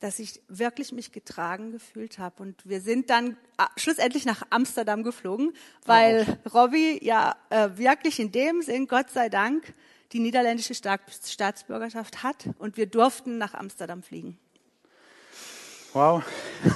dass 0.00 0.18
ich 0.18 0.40
wirklich 0.48 0.92
mich 0.92 1.12
getragen 1.12 1.72
gefühlt 1.72 2.18
habe. 2.18 2.42
Und 2.42 2.68
wir 2.68 2.80
sind 2.80 3.10
dann 3.10 3.36
ah, 3.56 3.68
schlussendlich 3.76 4.24
nach 4.24 4.42
Amsterdam 4.50 5.02
geflogen, 5.02 5.52
weil 5.86 6.26
wow. 6.44 6.54
Robbie 6.54 7.04
ja 7.04 7.36
äh, 7.50 7.70
wirklich 7.74 8.20
in 8.20 8.30
dem 8.30 8.62
Sinn, 8.62 8.86
Gott 8.86 9.10
sei 9.10 9.28
Dank, 9.28 9.74
die 10.12 10.20
niederländische 10.20 10.74
Staatsbürgerschaft 10.74 12.22
hat 12.22 12.48
und 12.58 12.76
wir 12.76 12.86
durften 12.86 13.38
nach 13.38 13.54
Amsterdam 13.54 14.02
fliegen. 14.02 14.38
Wow. 15.94 16.22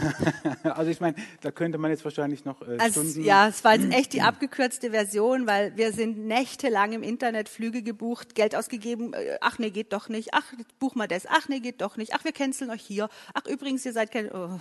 also 0.64 0.90
ich 0.90 1.00
meine, 1.00 1.16
da 1.40 1.50
könnte 1.50 1.78
man 1.78 1.90
jetzt 1.90 2.04
wahrscheinlich 2.04 2.44
noch 2.44 2.62
äh, 2.62 2.78
also, 2.78 3.02
Stunden... 3.02 3.24
Ja, 3.24 3.48
es 3.48 3.62
war 3.62 3.74
jetzt 3.74 3.92
echt 3.92 4.12
die 4.12 4.22
abgekürzte 4.22 4.90
Version, 4.90 5.46
weil 5.46 5.76
wir 5.76 5.92
sind 5.92 6.26
nächtelang 6.26 6.92
im 6.92 7.02
Internet 7.02 7.48
Flüge 7.48 7.82
gebucht, 7.82 8.34
Geld 8.34 8.56
ausgegeben, 8.56 9.12
äh, 9.12 9.38
ach 9.40 9.58
nee, 9.58 9.70
geht 9.70 9.92
doch 9.92 10.08
nicht, 10.08 10.30
ach, 10.32 10.52
buch 10.78 10.94
mal 10.94 11.08
das, 11.08 11.26
ach 11.28 11.48
nee, 11.48 11.60
geht 11.60 11.82
doch 11.82 11.96
nicht, 11.96 12.14
ach, 12.14 12.24
wir 12.24 12.32
canceln 12.32 12.70
euch 12.70 12.82
hier, 12.82 13.08
ach 13.34 13.46
übrigens, 13.46 13.84
ihr 13.84 13.92
seid 13.92 14.10
kein... 14.10 14.30
Oh. 14.32 14.58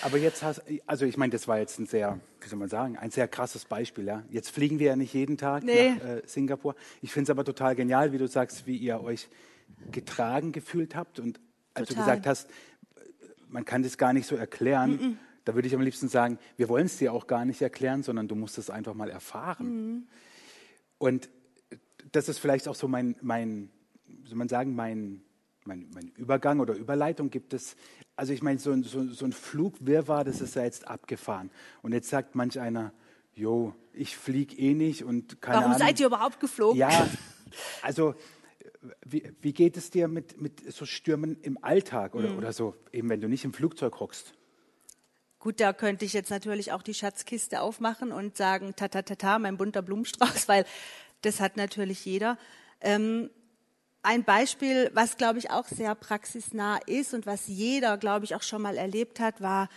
Aber 0.00 0.16
jetzt 0.16 0.42
hast, 0.42 0.62
also 0.86 1.04
ich 1.04 1.16
meine, 1.16 1.32
das 1.32 1.46
war 1.46 1.58
jetzt 1.58 1.78
ein 1.78 1.86
sehr, 1.86 2.18
wie 2.40 2.48
soll 2.48 2.58
man 2.58 2.68
sagen, 2.68 2.96
ein 2.96 3.10
sehr 3.10 3.28
krasses 3.28 3.66
Beispiel. 3.66 4.06
Ja. 4.06 4.22
Jetzt 4.30 4.50
fliegen 4.50 4.78
wir 4.78 4.86
ja 4.86 4.96
nicht 4.96 5.12
jeden 5.12 5.36
Tag 5.36 5.64
nee. 5.64 5.90
nach 5.90 6.04
äh, 6.04 6.22
Singapur. 6.24 6.74
Ich 7.02 7.12
finde 7.12 7.24
es 7.24 7.30
aber 7.30 7.44
total 7.44 7.76
genial, 7.76 8.12
wie 8.12 8.18
du 8.18 8.26
sagst, 8.26 8.66
wie 8.66 8.76
ihr 8.76 9.02
euch 9.02 9.28
getragen 9.90 10.52
gefühlt 10.52 10.96
habt 10.96 11.20
und 11.20 11.40
als 11.74 11.88
total. 11.88 12.04
du 12.04 12.10
gesagt 12.10 12.26
hast, 12.26 12.48
man 13.52 13.64
kann 13.64 13.82
das 13.82 13.98
gar 13.98 14.12
nicht 14.12 14.26
so 14.26 14.36
erklären. 14.36 14.90
Mm 14.90 14.94
-mm. 14.94 15.16
Da 15.44 15.54
würde 15.54 15.68
ich 15.68 15.74
am 15.74 15.80
liebsten 15.80 16.08
sagen, 16.08 16.38
wir 16.56 16.68
wollen 16.68 16.86
es 16.86 16.98
dir 16.98 17.12
auch 17.12 17.26
gar 17.26 17.44
nicht 17.44 17.60
erklären, 17.62 18.02
sondern 18.02 18.28
du 18.28 18.34
musst 18.34 18.58
es 18.58 18.70
einfach 18.70 18.94
mal 18.94 19.10
erfahren. 19.10 19.96
Mm. 19.96 20.06
Und 20.98 21.28
das 22.12 22.28
ist 22.28 22.38
vielleicht 22.38 22.68
auch 22.68 22.76
so 22.76 22.86
mein, 22.86 23.16
mein 23.20 23.70
soll 24.24 24.36
man 24.38 24.48
sagen, 24.48 24.74
mein, 24.74 25.22
mein, 25.64 25.88
mein 25.92 26.12
Übergang 26.16 26.60
oder 26.60 26.74
Überleitung 26.74 27.30
gibt 27.30 27.54
es. 27.54 27.76
Also 28.14 28.32
ich 28.32 28.42
meine, 28.42 28.58
so, 28.58 28.80
so, 28.82 29.06
so 29.08 29.24
ein 29.24 29.32
Flugwirrwarr, 29.32 30.24
das 30.24 30.40
ist 30.40 30.54
ja 30.54 30.62
jetzt 30.62 30.86
abgefahren. 30.86 31.50
Und 31.82 31.92
jetzt 31.92 32.08
sagt 32.08 32.34
manch 32.34 32.60
einer, 32.60 32.92
jo, 33.34 33.74
ich 33.92 34.16
fliege 34.16 34.56
eh 34.56 34.74
nicht 34.74 35.04
und 35.04 35.40
keine 35.40 35.56
Warum 35.56 35.72
Ahnung. 35.72 35.86
seid 35.86 35.98
ihr 35.98 36.06
überhaupt 36.06 36.38
geflogen? 36.40 36.78
Ja, 36.78 37.08
also 37.82 38.14
wie, 39.04 39.32
wie, 39.40 39.52
geht 39.52 39.76
es 39.76 39.90
dir 39.90 40.08
mit, 40.08 40.40
mit 40.40 40.72
so 40.72 40.86
Stürmen 40.86 41.40
im 41.42 41.62
Alltag 41.62 42.14
oder, 42.14 42.30
mhm. 42.30 42.38
oder 42.38 42.52
so, 42.52 42.74
eben 42.92 43.08
wenn 43.08 43.20
du 43.20 43.28
nicht 43.28 43.44
im 43.44 43.52
Flugzeug 43.52 44.00
hockst? 44.00 44.34
Gut, 45.38 45.60
da 45.60 45.72
könnte 45.72 46.04
ich 46.04 46.12
jetzt 46.12 46.30
natürlich 46.30 46.72
auch 46.72 46.82
die 46.82 46.94
Schatzkiste 46.94 47.60
aufmachen 47.60 48.12
und 48.12 48.36
sagen, 48.36 48.74
ta 48.76 48.88
ta 48.88 49.02
ta 49.02 49.14
ta, 49.14 49.38
mein 49.38 49.56
bunter 49.56 49.82
Blumenstrauß, 49.82 50.46
weil 50.48 50.64
das 51.22 51.40
hat 51.40 51.56
natürlich 51.56 52.04
jeder. 52.04 52.38
Ähm, 52.80 53.30
ein 54.02 54.24
Beispiel, 54.24 54.90
was 54.94 55.16
glaube 55.16 55.38
ich 55.38 55.50
auch 55.50 55.66
sehr 55.66 55.94
praxisnah 55.94 56.78
ist 56.86 57.14
und 57.14 57.24
was 57.24 57.46
jeder, 57.46 57.96
glaube 57.98 58.24
ich, 58.24 58.34
auch 58.34 58.42
schon 58.42 58.62
mal 58.62 58.76
erlebt 58.76 59.20
hat, 59.20 59.40
war, 59.40 59.68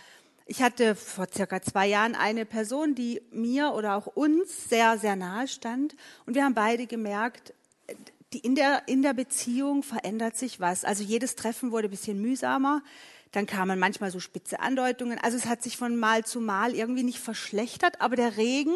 ich 0.46 0.62
hatte 0.62 0.94
vor 0.94 1.26
circa 1.32 1.60
zwei 1.62 1.86
Jahren 1.86 2.14
eine 2.14 2.44
Person, 2.44 2.94
die 2.94 3.20
mir 3.30 3.72
oder 3.72 3.96
auch 3.96 4.06
uns 4.06 4.68
sehr, 4.68 4.98
sehr 4.98 5.16
nahe 5.16 5.48
stand. 5.48 5.96
Und 6.24 6.34
wir 6.34 6.44
haben 6.44 6.54
beide 6.54 6.86
gemerkt, 6.86 7.52
die 8.32 8.40
in, 8.40 8.54
der, 8.54 8.88
in 8.88 9.02
der 9.02 9.14
Beziehung 9.14 9.82
verändert 9.82 10.36
sich 10.36 10.60
was. 10.60 10.84
Also 10.84 11.02
jedes 11.02 11.36
Treffen 11.36 11.70
wurde 11.70 11.88
ein 11.88 11.90
bisschen 11.90 12.20
mühsamer. 12.20 12.82
Dann 13.32 13.46
kamen 13.46 13.78
manchmal 13.78 14.10
so 14.10 14.20
spitze 14.20 14.60
Andeutungen. 14.60 15.18
Also 15.18 15.36
es 15.36 15.46
hat 15.46 15.62
sich 15.62 15.76
von 15.76 15.96
Mal 15.96 16.24
zu 16.24 16.40
Mal 16.40 16.74
irgendwie 16.74 17.02
nicht 17.02 17.18
verschlechtert, 17.18 18.00
aber 18.00 18.16
der 18.16 18.36
Regen 18.36 18.74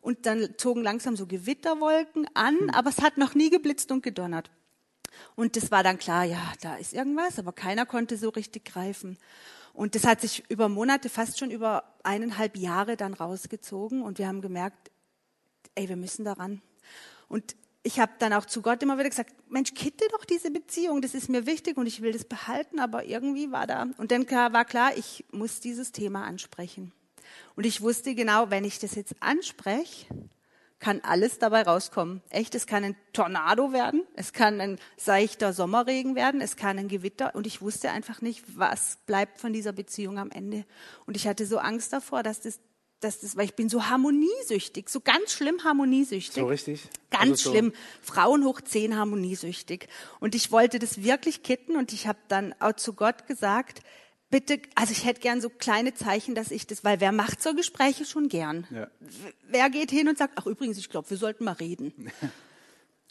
und 0.00 0.26
dann 0.26 0.54
zogen 0.56 0.82
langsam 0.82 1.16
so 1.16 1.26
Gewitterwolken 1.26 2.26
an, 2.34 2.58
hm. 2.58 2.70
aber 2.70 2.90
es 2.90 3.00
hat 3.00 3.16
noch 3.16 3.34
nie 3.34 3.50
geblitzt 3.50 3.90
und 3.90 4.02
gedonnert. 4.02 4.50
Und 5.36 5.56
das 5.56 5.70
war 5.70 5.82
dann 5.82 5.98
klar, 5.98 6.24
ja, 6.24 6.52
da 6.60 6.76
ist 6.76 6.92
irgendwas, 6.92 7.38
aber 7.38 7.52
keiner 7.52 7.86
konnte 7.86 8.16
so 8.16 8.28
richtig 8.30 8.64
greifen. 8.64 9.18
Und 9.72 9.94
das 9.94 10.04
hat 10.04 10.20
sich 10.20 10.44
über 10.50 10.68
Monate, 10.68 11.08
fast 11.08 11.38
schon 11.38 11.50
über 11.50 11.84
eineinhalb 12.02 12.56
Jahre 12.56 12.96
dann 12.96 13.14
rausgezogen 13.14 14.02
und 14.02 14.18
wir 14.18 14.26
haben 14.26 14.42
gemerkt, 14.42 14.90
ey, 15.74 15.88
wir 15.88 15.96
müssen 15.96 16.24
daran. 16.24 16.60
Und 17.28 17.56
ich 17.82 17.98
habe 17.98 18.12
dann 18.18 18.32
auch 18.32 18.44
zu 18.44 18.62
Gott 18.62 18.82
immer 18.82 18.98
wieder 18.98 19.10
gesagt, 19.10 19.34
Mensch, 19.50 19.74
kitte 19.74 20.06
doch 20.12 20.24
diese 20.24 20.50
Beziehung, 20.50 21.02
das 21.02 21.14
ist 21.14 21.28
mir 21.28 21.46
wichtig 21.46 21.76
und 21.76 21.86
ich 21.86 22.00
will 22.00 22.12
das 22.12 22.24
behalten, 22.24 22.78
aber 22.78 23.04
irgendwie 23.04 23.50
war 23.50 23.66
da. 23.66 23.86
Und 23.98 24.12
dann 24.12 24.28
war 24.30 24.64
klar, 24.64 24.96
ich 24.96 25.24
muss 25.32 25.60
dieses 25.60 25.90
Thema 25.92 26.24
ansprechen. 26.24 26.92
Und 27.56 27.66
ich 27.66 27.80
wusste 27.80 28.14
genau, 28.14 28.50
wenn 28.50 28.64
ich 28.64 28.78
das 28.78 28.94
jetzt 28.94 29.14
anspreche, 29.20 30.06
kann 30.78 31.00
alles 31.02 31.38
dabei 31.38 31.62
rauskommen. 31.62 32.22
Echt, 32.30 32.54
es 32.54 32.66
kann 32.66 32.82
ein 32.82 32.96
Tornado 33.12 33.72
werden, 33.72 34.02
es 34.14 34.32
kann 34.32 34.60
ein 34.60 34.78
seichter 34.96 35.52
Sommerregen 35.52 36.16
werden, 36.16 36.40
es 36.40 36.56
kann 36.56 36.78
ein 36.78 36.88
Gewitter 36.88 37.34
und 37.34 37.46
ich 37.46 37.62
wusste 37.62 37.90
einfach 37.90 38.20
nicht, 38.20 38.44
was 38.58 38.98
bleibt 39.06 39.38
von 39.38 39.52
dieser 39.52 39.72
Beziehung 39.72 40.18
am 40.18 40.30
Ende. 40.30 40.64
Und 41.06 41.16
ich 41.16 41.28
hatte 41.28 41.46
so 41.46 41.58
Angst 41.58 41.92
davor, 41.92 42.24
dass 42.24 42.40
das 42.40 42.58
dass 43.04 43.20
das, 43.20 43.36
weil 43.36 43.44
ich 43.44 43.54
bin 43.54 43.68
so 43.68 43.86
harmoniesüchtig, 43.86 44.88
so 44.88 45.00
ganz 45.00 45.32
schlimm 45.32 45.64
harmoniesüchtig. 45.64 46.42
So 46.42 46.46
richtig? 46.46 46.88
Ganz 47.10 47.22
also 47.22 47.34
so 47.34 47.50
schlimm. 47.50 47.72
Frauen 48.00 48.44
hoch 48.44 48.60
zehn 48.60 48.96
harmoniesüchtig. 48.96 49.88
Und 50.20 50.34
ich 50.34 50.52
wollte 50.52 50.78
das 50.78 51.02
wirklich 51.02 51.42
kitten 51.42 51.76
und 51.76 51.92
ich 51.92 52.06
habe 52.06 52.18
dann 52.28 52.54
auch 52.60 52.74
zu 52.74 52.94
Gott 52.94 53.26
gesagt, 53.26 53.82
bitte, 54.30 54.60
also 54.74 54.92
ich 54.92 55.04
hätte 55.04 55.20
gern 55.20 55.40
so 55.40 55.48
kleine 55.48 55.94
Zeichen, 55.94 56.34
dass 56.34 56.50
ich 56.50 56.66
das, 56.66 56.84
weil 56.84 57.00
wer 57.00 57.12
macht 57.12 57.42
so 57.42 57.54
Gespräche 57.54 58.04
schon 58.04 58.28
gern? 58.28 58.66
Ja. 58.70 58.88
Wer 59.48 59.70
geht 59.70 59.90
hin 59.90 60.08
und 60.08 60.18
sagt, 60.18 60.34
ach 60.36 60.46
übrigens, 60.46 60.78
ich 60.78 60.88
glaube, 60.88 61.10
wir 61.10 61.16
sollten 61.16 61.44
mal 61.44 61.52
reden. 61.52 62.10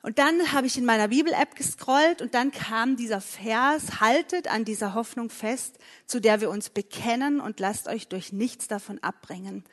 Und 0.04 0.18
dann 0.18 0.52
habe 0.52 0.66
ich 0.66 0.78
in 0.78 0.86
meiner 0.86 1.10
Bibel-App 1.10 1.56
gescrollt 1.56 2.22
und 2.22 2.34
dann 2.34 2.52
kam 2.52 2.96
dieser 2.96 3.22
Vers, 3.22 4.00
haltet 4.00 4.48
an 4.48 4.66
dieser 4.66 4.96
Hoffnung 4.96 5.30
fest, 5.30 5.78
zu 6.08 6.20
der 6.20 6.42
wir 6.42 6.50
uns 6.50 6.70
bekennen 6.70 7.40
und 7.40 7.60
lasst 7.60 7.88
euch 7.88 8.08
durch 8.08 8.34
nichts 8.34 8.68
davon 8.68 8.98
abbringen. 9.04 9.64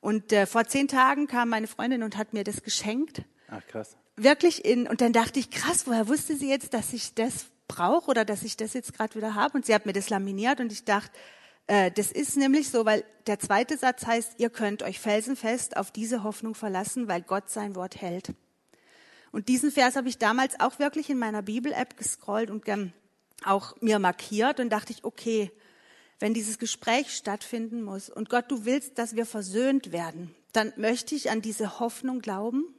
Und 0.00 0.32
äh, 0.32 0.46
vor 0.46 0.64
zehn 0.64 0.88
Tagen 0.88 1.26
kam 1.26 1.48
meine 1.48 1.66
Freundin 1.66 2.02
und 2.02 2.18
hat 2.18 2.34
mir 2.34 2.44
das 2.44 2.62
geschenkt. 2.62 3.22
Ach 3.48 3.66
krass. 3.66 3.96
Wirklich 4.16 4.64
in, 4.64 4.86
und 4.86 5.00
dann 5.00 5.12
dachte 5.12 5.40
ich, 5.40 5.50
krass, 5.50 5.86
woher 5.86 6.08
wusste 6.08 6.36
sie 6.36 6.50
jetzt, 6.50 6.74
dass 6.74 6.92
ich 6.92 7.14
das 7.14 7.46
brauche 7.66 8.10
oder 8.10 8.24
dass 8.24 8.42
ich 8.42 8.56
das 8.56 8.74
jetzt 8.74 8.92
gerade 8.92 9.14
wieder 9.14 9.34
habe? 9.34 9.56
Und 9.56 9.66
sie 9.66 9.74
hat 9.74 9.86
mir 9.86 9.92
das 9.94 10.10
laminiert 10.10 10.60
und 10.60 10.70
ich 10.70 10.84
dachte, 10.84 11.12
äh, 11.66 11.90
das 11.90 12.12
ist 12.12 12.36
nämlich 12.36 12.68
so, 12.68 12.84
weil 12.84 13.04
der 13.26 13.38
zweite 13.38 13.78
Satz 13.78 14.06
heißt, 14.06 14.34
ihr 14.38 14.50
könnt 14.50 14.82
euch 14.82 14.98
felsenfest 14.98 15.76
auf 15.76 15.90
diese 15.90 16.24
Hoffnung 16.24 16.54
verlassen, 16.54 17.08
weil 17.08 17.22
Gott 17.22 17.48
sein 17.48 17.74
Wort 17.74 18.00
hält. 18.00 18.34
Und 19.32 19.48
diesen 19.48 19.70
Vers 19.70 19.96
habe 19.96 20.08
ich 20.08 20.18
damals 20.18 20.58
auch 20.60 20.78
wirklich 20.78 21.10
in 21.10 21.18
meiner 21.18 21.42
Bibel-App 21.42 21.96
gescrollt 21.96 22.50
und 22.50 22.64
auch 23.44 23.76
mir 23.80 23.98
markiert 23.98 24.60
und 24.60 24.70
dachte 24.70 24.92
ich, 24.92 25.04
okay, 25.04 25.50
wenn 26.18 26.34
dieses 26.34 26.58
Gespräch 26.58 27.14
stattfinden 27.14 27.82
muss 27.82 28.10
und 28.10 28.28
Gott, 28.28 28.50
du 28.50 28.64
willst, 28.64 28.98
dass 28.98 29.14
wir 29.14 29.26
versöhnt 29.26 29.92
werden, 29.92 30.34
dann 30.52 30.72
möchte 30.76 31.14
ich 31.14 31.30
an 31.30 31.42
diese 31.42 31.78
Hoffnung 31.78 32.20
glauben 32.20 32.74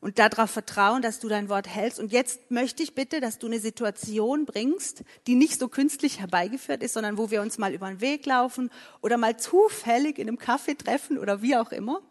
und 0.00 0.18
darauf 0.18 0.50
vertrauen, 0.50 1.02
dass 1.02 1.20
du 1.20 1.28
dein 1.28 1.48
Wort 1.48 1.68
hältst. 1.68 2.00
Und 2.00 2.12
jetzt 2.12 2.50
möchte 2.50 2.82
ich 2.82 2.94
bitte, 2.94 3.20
dass 3.20 3.38
du 3.38 3.46
eine 3.46 3.60
Situation 3.60 4.46
bringst, 4.46 5.04
die 5.26 5.34
nicht 5.34 5.58
so 5.58 5.68
künstlich 5.68 6.20
herbeigeführt 6.20 6.82
ist, 6.82 6.94
sondern 6.94 7.18
wo 7.18 7.30
wir 7.30 7.42
uns 7.42 7.58
mal 7.58 7.74
über 7.74 7.88
den 7.88 8.00
Weg 8.00 8.26
laufen 8.26 8.70
oder 9.02 9.16
mal 9.18 9.38
zufällig 9.38 10.18
in 10.18 10.28
einem 10.28 10.38
Kaffee 10.38 10.74
treffen 10.74 11.18
oder 11.18 11.42
wie 11.42 11.56
auch 11.56 11.72
immer. 11.72 12.02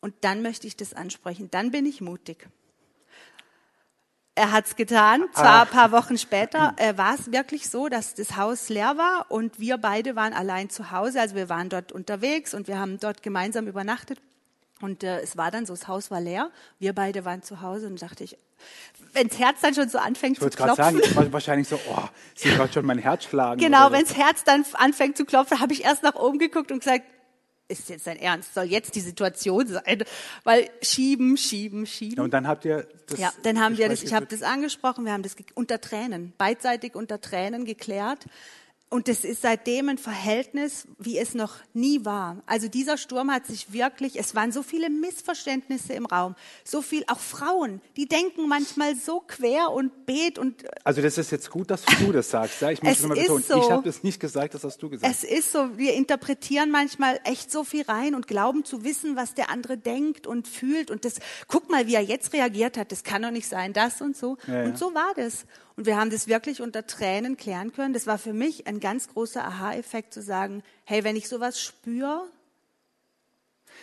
Und 0.00 0.14
dann 0.20 0.42
möchte 0.42 0.66
ich 0.66 0.76
das 0.76 0.94
ansprechen. 0.94 1.50
Dann 1.50 1.72
bin 1.72 1.86
ich 1.86 2.00
mutig. 2.00 2.48
Er 4.38 4.52
hat's 4.52 4.76
getan. 4.76 5.24
Zwar 5.32 5.62
ein 5.62 5.68
paar 5.68 5.90
Wochen 5.90 6.16
später 6.16 6.72
äh, 6.76 6.96
war 6.96 7.16
es 7.16 7.32
wirklich 7.32 7.68
so, 7.68 7.88
dass 7.88 8.14
das 8.14 8.36
Haus 8.36 8.68
leer 8.68 8.96
war 8.96 9.26
und 9.30 9.58
wir 9.58 9.78
beide 9.78 10.14
waren 10.14 10.32
allein 10.32 10.70
zu 10.70 10.92
Hause. 10.92 11.20
Also 11.20 11.34
wir 11.34 11.48
waren 11.48 11.68
dort 11.68 11.90
unterwegs 11.90 12.54
und 12.54 12.68
wir 12.68 12.78
haben 12.78 13.00
dort 13.00 13.24
gemeinsam 13.24 13.66
übernachtet. 13.66 14.20
Und 14.80 15.02
äh, 15.02 15.18
es 15.22 15.36
war 15.36 15.50
dann 15.50 15.66
so, 15.66 15.74
das 15.74 15.88
Haus 15.88 16.12
war 16.12 16.20
leer. 16.20 16.52
Wir 16.78 16.92
beide 16.92 17.24
waren 17.24 17.42
zu 17.42 17.62
Hause 17.62 17.88
und 17.88 18.00
dachte 18.00 18.22
ich, 18.22 18.38
wenns 19.12 19.36
Herz 19.40 19.60
dann 19.60 19.74
schon 19.74 19.88
so 19.88 19.98
anfängt 19.98 20.40
ich 20.40 20.50
zu 20.50 20.50
klopfen. 20.50 21.00
Ich 21.00 21.10
sagen, 21.10 21.32
wahrscheinlich 21.32 21.66
so, 21.66 21.80
oh, 21.90 22.04
sie 22.36 22.56
hört 22.56 22.72
schon 22.72 22.86
mein 22.86 22.98
Herz 22.98 23.24
schlagen. 23.24 23.60
Genau, 23.60 23.90
wenns 23.90 24.16
Herz 24.16 24.44
dann 24.44 24.64
anfängt 24.74 25.16
zu 25.16 25.24
klopfen, 25.24 25.58
habe 25.58 25.72
ich 25.72 25.84
erst 25.84 26.04
nach 26.04 26.14
oben 26.14 26.38
geguckt 26.38 26.70
und 26.70 26.78
gesagt, 26.78 27.02
ist 27.68 27.88
jetzt 27.88 28.06
dein 28.06 28.18
Ernst? 28.18 28.54
Soll 28.54 28.64
jetzt 28.64 28.94
die 28.94 29.00
Situation 29.00 29.66
sein? 29.66 30.04
Weil 30.44 30.68
schieben, 30.82 31.36
schieben, 31.36 31.86
schieben. 31.86 32.16
Ja, 32.16 32.22
und 32.24 32.32
dann 32.32 32.48
habt 32.48 32.64
ihr 32.64 32.88
das. 33.06 33.18
Ja, 33.18 33.32
dann 33.42 33.60
haben 33.60 33.78
wir 33.78 33.88
das. 33.88 34.02
Ich 34.02 34.14
habe 34.14 34.26
das 34.26 34.42
angesprochen. 34.42 35.04
Wir 35.04 35.12
haben 35.12 35.22
das 35.22 35.36
unter 35.54 35.80
Tränen, 35.80 36.32
beidseitig 36.38 36.94
unter 36.94 37.20
Tränen 37.20 37.64
geklärt. 37.64 38.26
Und 38.90 39.06
es 39.08 39.24
ist 39.24 39.42
seitdem 39.42 39.90
ein 39.90 39.98
Verhältnis, 39.98 40.88
wie 40.98 41.18
es 41.18 41.34
noch 41.34 41.56
nie 41.74 42.06
war. 42.06 42.42
Also 42.46 42.68
dieser 42.68 42.96
Sturm 42.96 43.30
hat 43.30 43.46
sich 43.46 43.70
wirklich, 43.70 44.18
es 44.18 44.34
waren 44.34 44.50
so 44.50 44.62
viele 44.62 44.88
Missverständnisse 44.88 45.92
im 45.92 46.06
Raum, 46.06 46.36
so 46.64 46.80
viel, 46.80 47.04
auch 47.06 47.18
Frauen, 47.18 47.82
die 47.98 48.06
denken 48.06 48.48
manchmal 48.48 48.96
so 48.96 49.20
quer 49.20 49.72
und 49.72 50.06
bet 50.06 50.38
und. 50.38 50.64
Also 50.84 51.02
das 51.02 51.18
ist 51.18 51.30
jetzt 51.30 51.50
gut, 51.50 51.70
dass 51.70 51.84
du 51.84 52.12
das 52.12 52.30
sagst. 52.30 52.62
Ja, 52.62 52.70
ich 52.70 52.82
muss 52.82 52.92
es 52.92 53.02
nochmal 53.02 53.18
betonen. 53.18 53.44
So, 53.46 53.60
ich 53.60 53.70
habe 53.70 53.82
das 53.84 54.02
nicht 54.02 54.20
gesagt, 54.20 54.54
das 54.54 54.64
hast 54.64 54.82
du 54.82 54.88
gesagt. 54.88 55.12
Es 55.12 55.22
ist 55.22 55.52
so, 55.52 55.76
wir 55.76 55.92
interpretieren 55.92 56.70
manchmal 56.70 57.20
echt 57.24 57.52
so 57.52 57.64
viel 57.64 57.82
rein 57.82 58.14
und 58.14 58.26
glauben 58.26 58.64
zu 58.64 58.84
wissen, 58.84 59.16
was 59.16 59.34
der 59.34 59.50
andere 59.50 59.76
denkt 59.76 60.26
und 60.26 60.48
fühlt. 60.48 60.90
Und 60.90 61.04
das, 61.04 61.16
guck 61.46 61.70
mal, 61.70 61.86
wie 61.86 61.94
er 61.94 62.02
jetzt 62.02 62.32
reagiert 62.32 62.78
hat, 62.78 62.90
das 62.90 63.04
kann 63.04 63.20
doch 63.20 63.30
nicht 63.30 63.48
sein, 63.48 63.74
das 63.74 64.00
und 64.00 64.16
so. 64.16 64.38
Ja, 64.46 64.62
und 64.62 64.78
so 64.78 64.94
war 64.94 65.12
das. 65.14 65.44
Und 65.78 65.86
wir 65.86 65.96
haben 65.96 66.10
das 66.10 66.26
wirklich 66.26 66.60
unter 66.60 66.88
Tränen 66.88 67.36
klären 67.36 67.72
können. 67.72 67.94
Das 67.94 68.08
war 68.08 68.18
für 68.18 68.32
mich 68.32 68.66
ein 68.66 68.80
ganz 68.80 69.06
großer 69.06 69.44
Aha-Effekt 69.44 70.12
zu 70.12 70.20
sagen, 70.20 70.64
hey, 70.82 71.04
wenn 71.04 71.14
ich 71.14 71.28
sowas 71.28 71.60
spüre. 71.60 72.24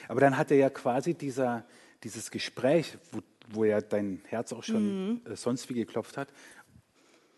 Aber 0.10 0.20
dann 0.20 0.36
hatte 0.36 0.56
ja 0.56 0.70
quasi 0.70 1.14
dieser, 1.14 1.64
dieses 2.04 2.32
Gespräch, 2.32 2.98
wo, 3.14 3.20
wo 3.48 3.64
ja 3.64 3.80
dein 3.80 4.22
Herz 4.28 4.52
auch 4.52 4.66
schon 4.66 5.08
mhm. 5.08 5.22
Äh, 5.24 5.38
sonst 5.38 5.70
wie 5.70 5.74
geklopft 5.74 6.18
hat, 6.18 6.28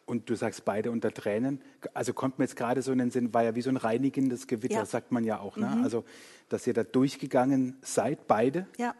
und 0.08 0.28
du 0.28 0.34
sagst 0.34 0.66
beide 0.66 0.90
unter 0.90 1.14
Tränen. 1.14 1.62
Also 1.94 2.14
kommt 2.14 2.40
mir 2.40 2.46
jetzt 2.46 2.56
gerade 2.56 2.82
so 2.82 2.92
in 2.92 2.98
den 2.98 3.12
Sinn, 3.12 3.36
war 3.36 3.44
ja 3.44 3.54
wie 3.54 3.62
so 3.62 3.70
ein 3.70 3.78
reinigendes 3.78 4.48
Gewitter, 4.48 4.74
ja. 4.74 4.86
sagt 4.86 5.12
man 5.12 5.24
ja 5.24 5.40
auch. 5.40 5.58
Ne? 5.58 5.68
Mhm. 5.68 5.84
Also, 5.84 6.04
dass 6.50 6.66
ihr 6.66 6.74
da 6.74 6.84
durchgegangen 6.84 7.78
seid, 7.84 8.26
beide. 8.26 8.66
Ja. 8.80 8.96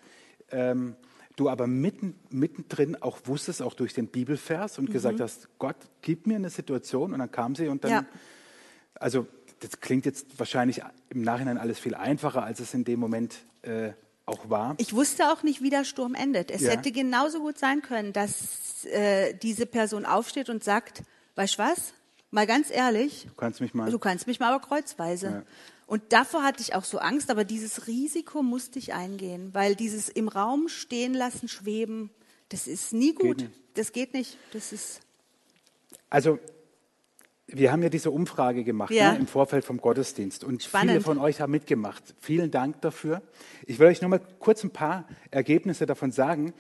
Ähm, 0.52 0.96
du 1.38 1.50
aber 1.50 1.68
mitten, 1.68 2.20
mittendrin 2.30 3.02
auch 3.02 3.20
wusstest, 3.26 3.62
auch 3.62 3.74
durch 3.74 3.94
den 3.94 4.08
Bibelvers 4.08 4.78
und 4.78 4.90
mhm. 4.90 4.94
gesagt 4.94 5.22
hast, 5.22 5.48
Gott, 5.60 5.78
gib 6.02 6.28
mir 6.28 6.36
eine 6.36 6.50
Situation 6.50 7.14
und 7.14 7.20
dann 7.20 7.32
kam 7.32 7.56
sie 7.56 7.70
und 7.70 7.86
dann, 7.86 7.92
ja. 7.92 8.06
also 8.96 9.26
das 9.60 9.80
klingt 9.80 10.06
jetzt 10.06 10.38
wahrscheinlich 10.38 10.82
im 11.10 11.22
Nachhinein 11.22 11.58
alles 11.58 11.80
viel 11.80 11.96
einfacher, 11.96 12.44
als 12.44 12.60
es 12.60 12.74
in 12.74 12.84
dem 12.84 13.00
Moment 13.00 13.46
äh, 13.62 13.92
auch 14.26 14.50
war. 14.50 14.76
Ich 14.78 14.94
wusste 14.94 15.32
auch 15.32 15.44
nicht, 15.44 15.62
wie 15.62 15.70
der 15.70 15.86
Sturm 15.86 16.14
endet. 16.14 16.52
Es 16.52 16.62
ja. 16.62 16.72
hätte 16.72 16.92
genauso 16.92 17.40
gut 17.40 17.58
sein 17.58 17.82
können, 17.82 18.14
dass 18.14 18.86
äh, 18.86 19.34
diese 19.36 19.66
Person 19.66 20.06
aufsteht 20.06 20.50
und 20.50 20.64
sagt, 20.64 21.04
weißt 21.36 21.56
du 21.56 21.60
was, 21.60 21.94
mal 22.32 22.46
ganz 22.46 22.70
ehrlich, 22.72 23.26
du 23.28 23.36
kannst 23.36 23.62
mich 23.62 23.74
mal, 23.74 23.90
du 23.90 24.00
kannst 24.00 24.28
mich 24.28 24.40
mal 24.40 24.54
aber 24.54 24.66
kreuzweise. 24.66 25.28
Ja. 25.28 25.44
Und 25.88 26.04
davor 26.10 26.44
hatte 26.44 26.62
ich 26.62 26.76
auch 26.76 26.84
so 26.84 27.00
Angst, 27.00 27.32
aber 27.32 27.46
dieses 27.46 27.88
Risiko 27.88 28.44
musste 28.44 28.78
ich 28.78 28.94
eingehen, 28.94 29.50
weil 29.54 29.76
dieses 29.76 30.10
im 30.10 30.28
Raum 30.28 30.68
stehen 30.68 31.14
lassen, 31.14 31.48
schweben, 31.48 32.12
das 32.50 32.68
ist 32.68 32.94
nie 32.94 33.14
gut. 33.14 33.40
Geht 33.40 33.52
das 33.78 33.92
geht 33.92 34.14
nicht. 34.14 34.38
Das 34.54 34.74
ist. 34.74 35.02
Also, 36.10 36.40
wir 37.48 37.72
haben 37.72 37.84
ja 37.84 37.90
diese 37.90 38.12
Umfrage 38.12 38.64
gemacht 38.64 38.92
ja. 38.92 39.14
ne, 39.14 39.20
im 39.20 39.28
Vorfeld 39.28 39.64
vom 39.64 39.78
Gottesdienst 39.80 40.44
und 40.44 40.64
Spannend. 40.64 40.92
viele 40.92 41.02
von 41.02 41.18
euch 41.20 41.40
haben 41.40 41.52
mitgemacht. 41.52 42.04
Vielen 42.20 42.52
Dank 42.52 42.82
dafür. 42.82 43.22
Ich 43.66 43.80
will 43.80 43.88
euch 43.88 44.02
nur 44.02 44.10
mal 44.10 44.22
kurz 44.40 44.64
ein 44.64 44.72
paar 44.72 45.08
Ergebnisse 45.32 45.86
davon 45.86 46.12
sagen. 46.12 46.54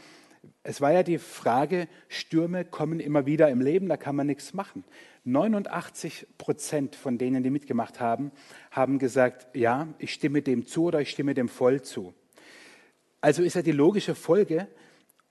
Es 0.64 0.82
war 0.82 0.92
ja 0.92 1.04
die 1.04 1.18
Frage, 1.18 1.88
Stürme 2.08 2.66
kommen 2.66 3.00
immer 3.00 3.26
wieder 3.26 3.50
im 3.50 3.62
Leben, 3.62 3.88
da 3.88 3.98
kann 3.98 4.16
man 4.16 4.28
nichts 4.28 4.54
machen. 4.54 4.84
89 5.24 6.28
Prozent 6.38 6.96
von 6.96 7.18
denen, 7.18 7.44
die 7.44 7.50
mitgemacht 7.50 8.00
haben, 8.00 8.32
haben 8.72 9.00
gesagt, 9.00 9.56
ja, 9.56 9.88
ich 10.00 10.14
stimme 10.14 10.42
dem 10.42 10.66
zu 10.66 10.86
oder 10.86 11.02
ich 11.02 11.10
stimme 11.10 11.34
dem 11.34 11.50
voll 11.50 11.82
zu. 11.82 12.14
Also 13.22 13.44
ist 13.44 13.56
ja 13.56 13.62
die 13.62 13.72
logische 13.72 14.16
Folge, 14.16 14.68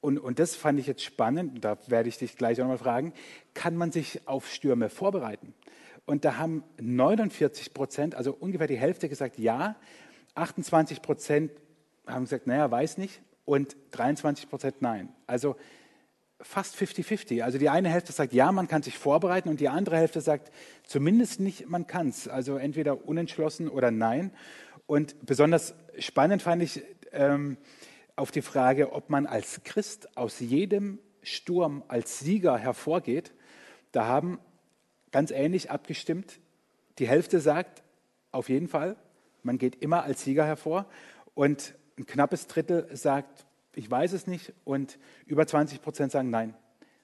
und, 0.01 0.19
und 0.19 0.39
das 0.39 0.55
fand 0.55 0.79
ich 0.79 0.87
jetzt 0.87 1.03
spannend, 1.03 1.65
da 1.65 1.79
werde 1.89 2.09
ich 2.09 2.19
dich 2.19 2.37
gleich 2.37 2.59
auch 2.59 2.65
nochmal 2.65 2.79
fragen, 2.79 3.13
kann 3.55 3.77
man 3.77 3.91
sich 3.91 4.29
auf 4.29 4.49
Stürme 4.49 4.89
vorbereiten? 4.89 5.55
Und 6.05 6.25
da 6.25 6.37
haben 6.37 6.63
49 6.81 7.75
Prozent, 7.75 8.15
also 8.15 8.33
ungefähr 8.33 8.69
die 8.69 8.77
Hälfte 8.77 9.09
gesagt, 9.09 9.39
ja, 9.39 9.77
28 10.37 11.03
Prozent 11.03 11.51
haben 12.07 12.25
gesagt, 12.25 12.47
naja, 12.47 12.71
weiß 12.71 12.99
nicht, 12.99 13.21
und 13.47 13.77
23 13.93 14.51
Prozent 14.51 14.83
nein. 14.83 15.09
Also 15.27 15.57
fast 16.43 16.77
50-50. 16.77 17.43
Also 17.43 17.57
die 17.57 17.71
eine 17.71 17.89
Hälfte 17.89 18.13
sagt, 18.13 18.35
ja, 18.35 18.53
man 18.53 18.69
kann 18.69 18.83
sich 18.83 18.99
vorbereiten 18.99 19.49
und 19.49 19.61
die 19.61 19.71
andere 19.71 19.97
Hälfte 19.97 20.21
sagt, 20.21 20.53
zumindest 20.85 21.41
nicht, 21.41 21.67
man 21.69 21.87
kann 21.87 22.09
es. 22.09 22.29
Also 22.29 22.57
entweder 22.57 23.07
unentschlossen 23.07 23.69
oder 23.69 23.91
nein. 23.91 24.33
Und 24.87 25.17
besonders 25.25 25.75
spannend 25.99 26.43
fand 26.43 26.63
ich 26.63 26.83
ähm, 27.13 27.57
auf 28.17 28.31
die 28.31 28.43
Frage, 28.43 28.93
ob 28.93 29.09
man 29.09 29.27
als 29.27 29.63
Christ 29.65 30.17
aus 30.17 30.41
jedem 30.41 30.99
Sturm 31.23 31.83
als 31.89 32.19
Sieger 32.19 32.59
hervorgeht. 32.59 33.33
Da 33.93 34.07
haben 34.07 34.39
ganz 35.11 35.31
ähnlich 35.31 35.71
abgestimmt. 35.71 36.41
Die 36.99 37.09
Hälfte 37.09 37.41
sagt, 37.41 37.83
auf 38.31 38.49
jeden 38.49 38.69
Fall, 38.69 38.97
man 39.43 39.59
geht 39.59 39.83
immer 39.83 40.03
als 40.03 40.23
Sieger 40.23 40.45
hervor. 40.45 40.87
Und 41.35 41.75
ein 41.99 42.07
knappes 42.07 42.47
Drittel 42.47 42.89
sagt, 42.97 43.47
ich 43.75 43.91
weiß 43.91 44.13
es 44.13 44.27
nicht 44.27 44.53
und 44.65 44.99
über 45.27 45.47
20 45.47 45.83
Prozent 45.83 46.13
sagen 46.13 46.31
nein. 46.31 46.55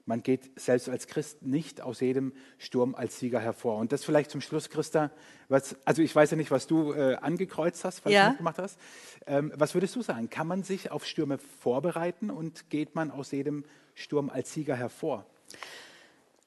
Man 0.04 0.22
geht 0.24 0.58
selbst 0.58 0.88
als 0.88 1.06
Christ 1.06 1.42
nicht 1.42 1.80
aus 1.80 2.00
jedem 2.00 2.32
Sturm 2.58 2.96
als 2.96 3.20
Sieger 3.20 3.38
hervor. 3.38 3.76
Und 3.78 3.92
das 3.92 4.02
vielleicht 4.02 4.32
zum 4.32 4.40
Schluss, 4.40 4.68
Christa. 4.68 5.12
Was, 5.48 5.76
also 5.84 6.02
ich 6.02 6.14
weiß 6.14 6.32
ja 6.32 6.36
nicht, 6.36 6.50
was 6.50 6.66
du 6.66 6.92
äh, 6.92 7.14
angekreuzt 7.16 7.84
hast, 7.84 8.04
was 8.04 8.12
Ja. 8.12 8.24
du 8.24 8.30
mitgemacht 8.30 8.58
hast. 8.58 8.80
Ähm, 9.26 9.52
was 9.54 9.74
würdest 9.74 9.94
du 9.94 10.02
sagen? 10.02 10.28
Kann 10.28 10.48
man 10.48 10.64
sich 10.64 10.90
auf 10.90 11.06
Stürme 11.06 11.38
vorbereiten 11.38 12.30
und 12.30 12.68
geht 12.68 12.96
man 12.96 13.12
aus 13.12 13.30
jedem 13.30 13.64
Sturm 13.94 14.28
als 14.28 14.52
Sieger 14.52 14.74
hervor? 14.74 15.24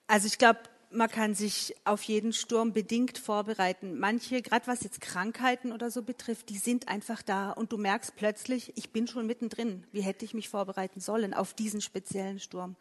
Also 0.08 0.28
ich 0.28 0.38
glaube, 0.38 0.60
man 0.91 1.10
kann 1.10 1.36
sich 1.36 1.76
auf 1.84 2.04
jeden 2.04 2.34
Sturm 2.34 2.74
bedingt 2.74 3.17
vorbereiten. 3.17 4.00
Manche, 4.00 4.41
gerade 4.41 4.67
was 4.67 4.84
jetzt 4.84 5.02
Krankheiten 5.02 5.71
oder 5.71 5.91
so 5.91 6.02
betrifft, 6.02 6.50
die 6.50 6.58
sind 6.58 6.88
einfach 6.88 7.21
da 7.21 7.52
und 7.52 7.71
du 7.71 7.78
merkst 7.78 8.15
plötzlich, 8.15 8.74
ich 8.76 8.91
bin 8.91 9.08
schon 9.08 9.28
mittendrin. 9.28 9.86
Wie 9.91 10.02
hätte 10.02 10.26
ich 10.26 10.34
mich 10.34 10.50
vorbereiten 10.50 11.00
sollen 11.00 11.34
auf 11.34 11.54
diesen 11.54 11.82
speziellen 11.82 12.39
Sturm? 12.39 12.76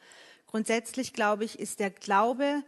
Grundsätzlich 0.47 1.13
glaube 1.13 1.45
ich, 1.45 1.59
ist 1.59 1.81
der 1.81 1.91
Glaube 1.91 2.63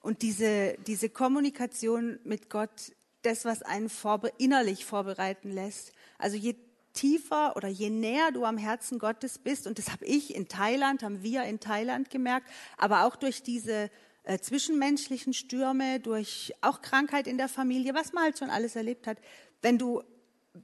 und 0.00 0.22
diese, 0.22 0.76
diese 0.86 1.08
Kommunikation 1.08 2.18
mit 2.24 2.50
Gott 2.50 2.92
das, 3.22 3.44
was 3.44 3.62
einen 3.62 3.88
vorbe 3.88 4.32
innerlich 4.38 4.84
vorbereiten 4.84 5.50
lässt. 5.50 5.92
Also 6.18 6.36
je 6.36 6.56
tiefer 6.92 7.56
oder 7.56 7.68
je 7.68 7.90
näher 7.90 8.32
du 8.32 8.44
am 8.44 8.58
Herzen 8.58 8.98
Gottes 8.98 9.38
bist, 9.38 9.66
und 9.66 9.78
das 9.78 9.90
habe 9.90 10.04
ich 10.04 10.34
in 10.34 10.48
Thailand, 10.48 11.02
haben 11.02 11.22
wir 11.22 11.44
in 11.44 11.60
Thailand 11.60 12.10
gemerkt, 12.10 12.48
aber 12.76 13.04
auch 13.04 13.16
durch 13.16 13.42
diese 13.42 13.90
äh, 14.24 14.38
zwischenmenschlichen 14.38 15.32
Stürme, 15.32 16.00
durch 16.00 16.52
auch 16.60 16.82
Krankheit 16.82 17.26
in 17.26 17.38
der 17.38 17.48
Familie, 17.48 17.94
was 17.94 18.12
man 18.12 18.24
halt 18.24 18.38
schon 18.38 18.50
alles 18.50 18.76
erlebt 18.76 19.06
hat, 19.06 19.18
wenn 19.62 19.78
du 19.78 20.02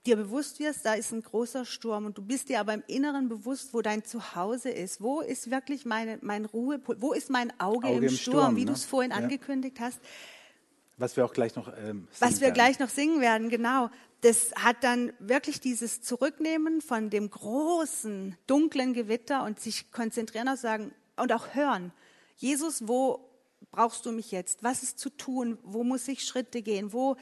dir 0.05 0.17
bewusst 0.17 0.59
wirst, 0.59 0.85
da 0.85 0.95
ist 0.95 1.13
ein 1.13 1.23
großer 1.23 1.65
Sturm 1.65 2.07
und 2.07 2.19
du 2.19 2.23
bist 2.23 2.49
dir 2.49 2.61
aber 2.61 2.75
im 2.75 2.83
Inneren 2.89 3.29
bewusst, 3.29 3.73
wo 3.73 3.83
dein 3.83 4.05
Zuhause 4.05 4.69
ist. 4.71 5.01
Wo 5.01 5.21
ist 5.21 5.51
wirklich 5.51 5.85
meine, 5.85 6.19
mein 6.23 6.45
Ruhe, 6.45 6.81
wo 6.99 7.13
ist 7.13 7.31
mein 7.31 7.53
Auge, 7.61 7.87
Auge 7.89 7.97
im, 7.99 8.03
im 8.05 8.09
Sturm, 8.11 8.37
Sturm, 8.39 8.57
wie 8.57 8.61
ne? 8.61 8.67
du 8.67 8.73
es 8.73 8.85
vorhin 8.85 9.13
Ja. 9.13 9.19
angekündigt 9.19 9.79
hast. 9.81 10.01
Was 10.99 11.17
wir 11.17 11.25
auch 11.25 11.33
gleich 11.33 11.55
noch 11.57 11.71
ähm, 11.77 12.09
Was 12.19 12.37
wir 12.37 12.41
werden. 12.49 12.55
gleich 12.55 12.79
noch 12.79 12.89
singen 12.89 13.21
werden, 13.21 13.49
genau. 13.49 13.91
Das 14.23 14.51
hat 14.57 14.83
dann 14.83 15.13
wirklich 15.19 15.61
dieses 15.61 16.01
Zurücknehmen 16.03 16.81
von 16.81 17.11
dem 17.11 17.31
großen, 17.31 18.35
dunklen 18.47 18.93
Gewitter 18.95 19.45
und 19.45 19.61
sich 19.61 19.93
konzentrieren 19.93 20.49
auf 20.49 20.59
sagen 20.59 20.93
und 21.17 21.33
auch 21.33 21.55
hören. 21.55 21.93
Jesus, 22.39 22.89
wo 22.89 23.21
brauchst 23.71 24.07
du 24.07 24.13
mich 24.13 24.31
jetzt? 24.31 24.63
Was 24.63 24.83
ist 24.83 24.99
zu 24.99 25.11
tun? 25.11 25.59
Wo 25.63 25.85
muss 25.85 26.09
ich 26.09 26.25
Schritte 26.25 26.63
gehen? 26.63 26.93
Wo? 26.93 27.17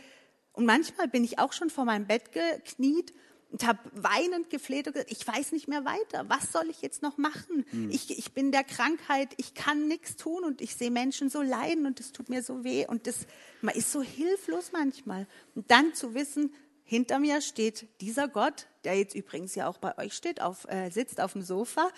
Und 0.52 0.66
manchmal 0.66 1.08
bin 1.08 1.24
ich 1.24 1.38
auch 1.38 1.52
schon 1.52 1.70
vor 1.70 1.84
meinem 1.84 2.06
Bett 2.06 2.32
gekniet 2.32 3.12
und 3.50 3.66
habe 3.66 3.78
weinend 3.92 4.50
gefleht 4.50 4.86
und 4.86 4.94
gesagt, 4.94 5.12
ich 5.12 5.26
weiß 5.26 5.52
nicht 5.52 5.68
mehr 5.68 5.84
weiter. 5.84 6.28
Was 6.28 6.50
soll 6.52 6.68
ich 6.70 6.82
jetzt 6.82 7.02
noch 7.02 7.18
machen? 7.18 7.64
Ich, 7.90 8.18
ich 8.18 8.32
bin 8.32 8.50
der 8.50 8.64
Krankheit, 8.64 9.28
ich 9.36 9.54
kann 9.54 9.86
nichts 9.86 10.16
tun 10.16 10.44
und 10.44 10.60
ich 10.60 10.74
sehe 10.74 10.90
Menschen 10.90 11.30
so 11.30 11.40
leiden 11.42 11.86
und 11.86 12.00
es 12.00 12.12
tut 12.12 12.28
mir 12.28 12.42
so 12.42 12.64
weh 12.64 12.86
und 12.86 13.06
das, 13.06 13.26
man 13.62 13.74
ist 13.74 13.92
so 13.92 14.02
hilflos 14.02 14.70
manchmal. 14.72 15.26
Und 15.54 15.70
dann 15.70 15.94
zu 15.94 16.14
wissen, 16.14 16.52
hinter 16.82 17.18
mir 17.18 17.40
steht 17.40 17.88
dieser 18.00 18.28
Gott, 18.28 18.66
der 18.84 18.96
jetzt 18.96 19.14
übrigens 19.14 19.54
ja 19.54 19.68
auch 19.68 19.78
bei 19.78 19.96
euch 19.98 20.14
steht, 20.14 20.40
auf, 20.40 20.66
äh, 20.68 20.90
sitzt 20.90 21.20
auf 21.20 21.32
dem 21.32 21.42
Sofa 21.42 21.90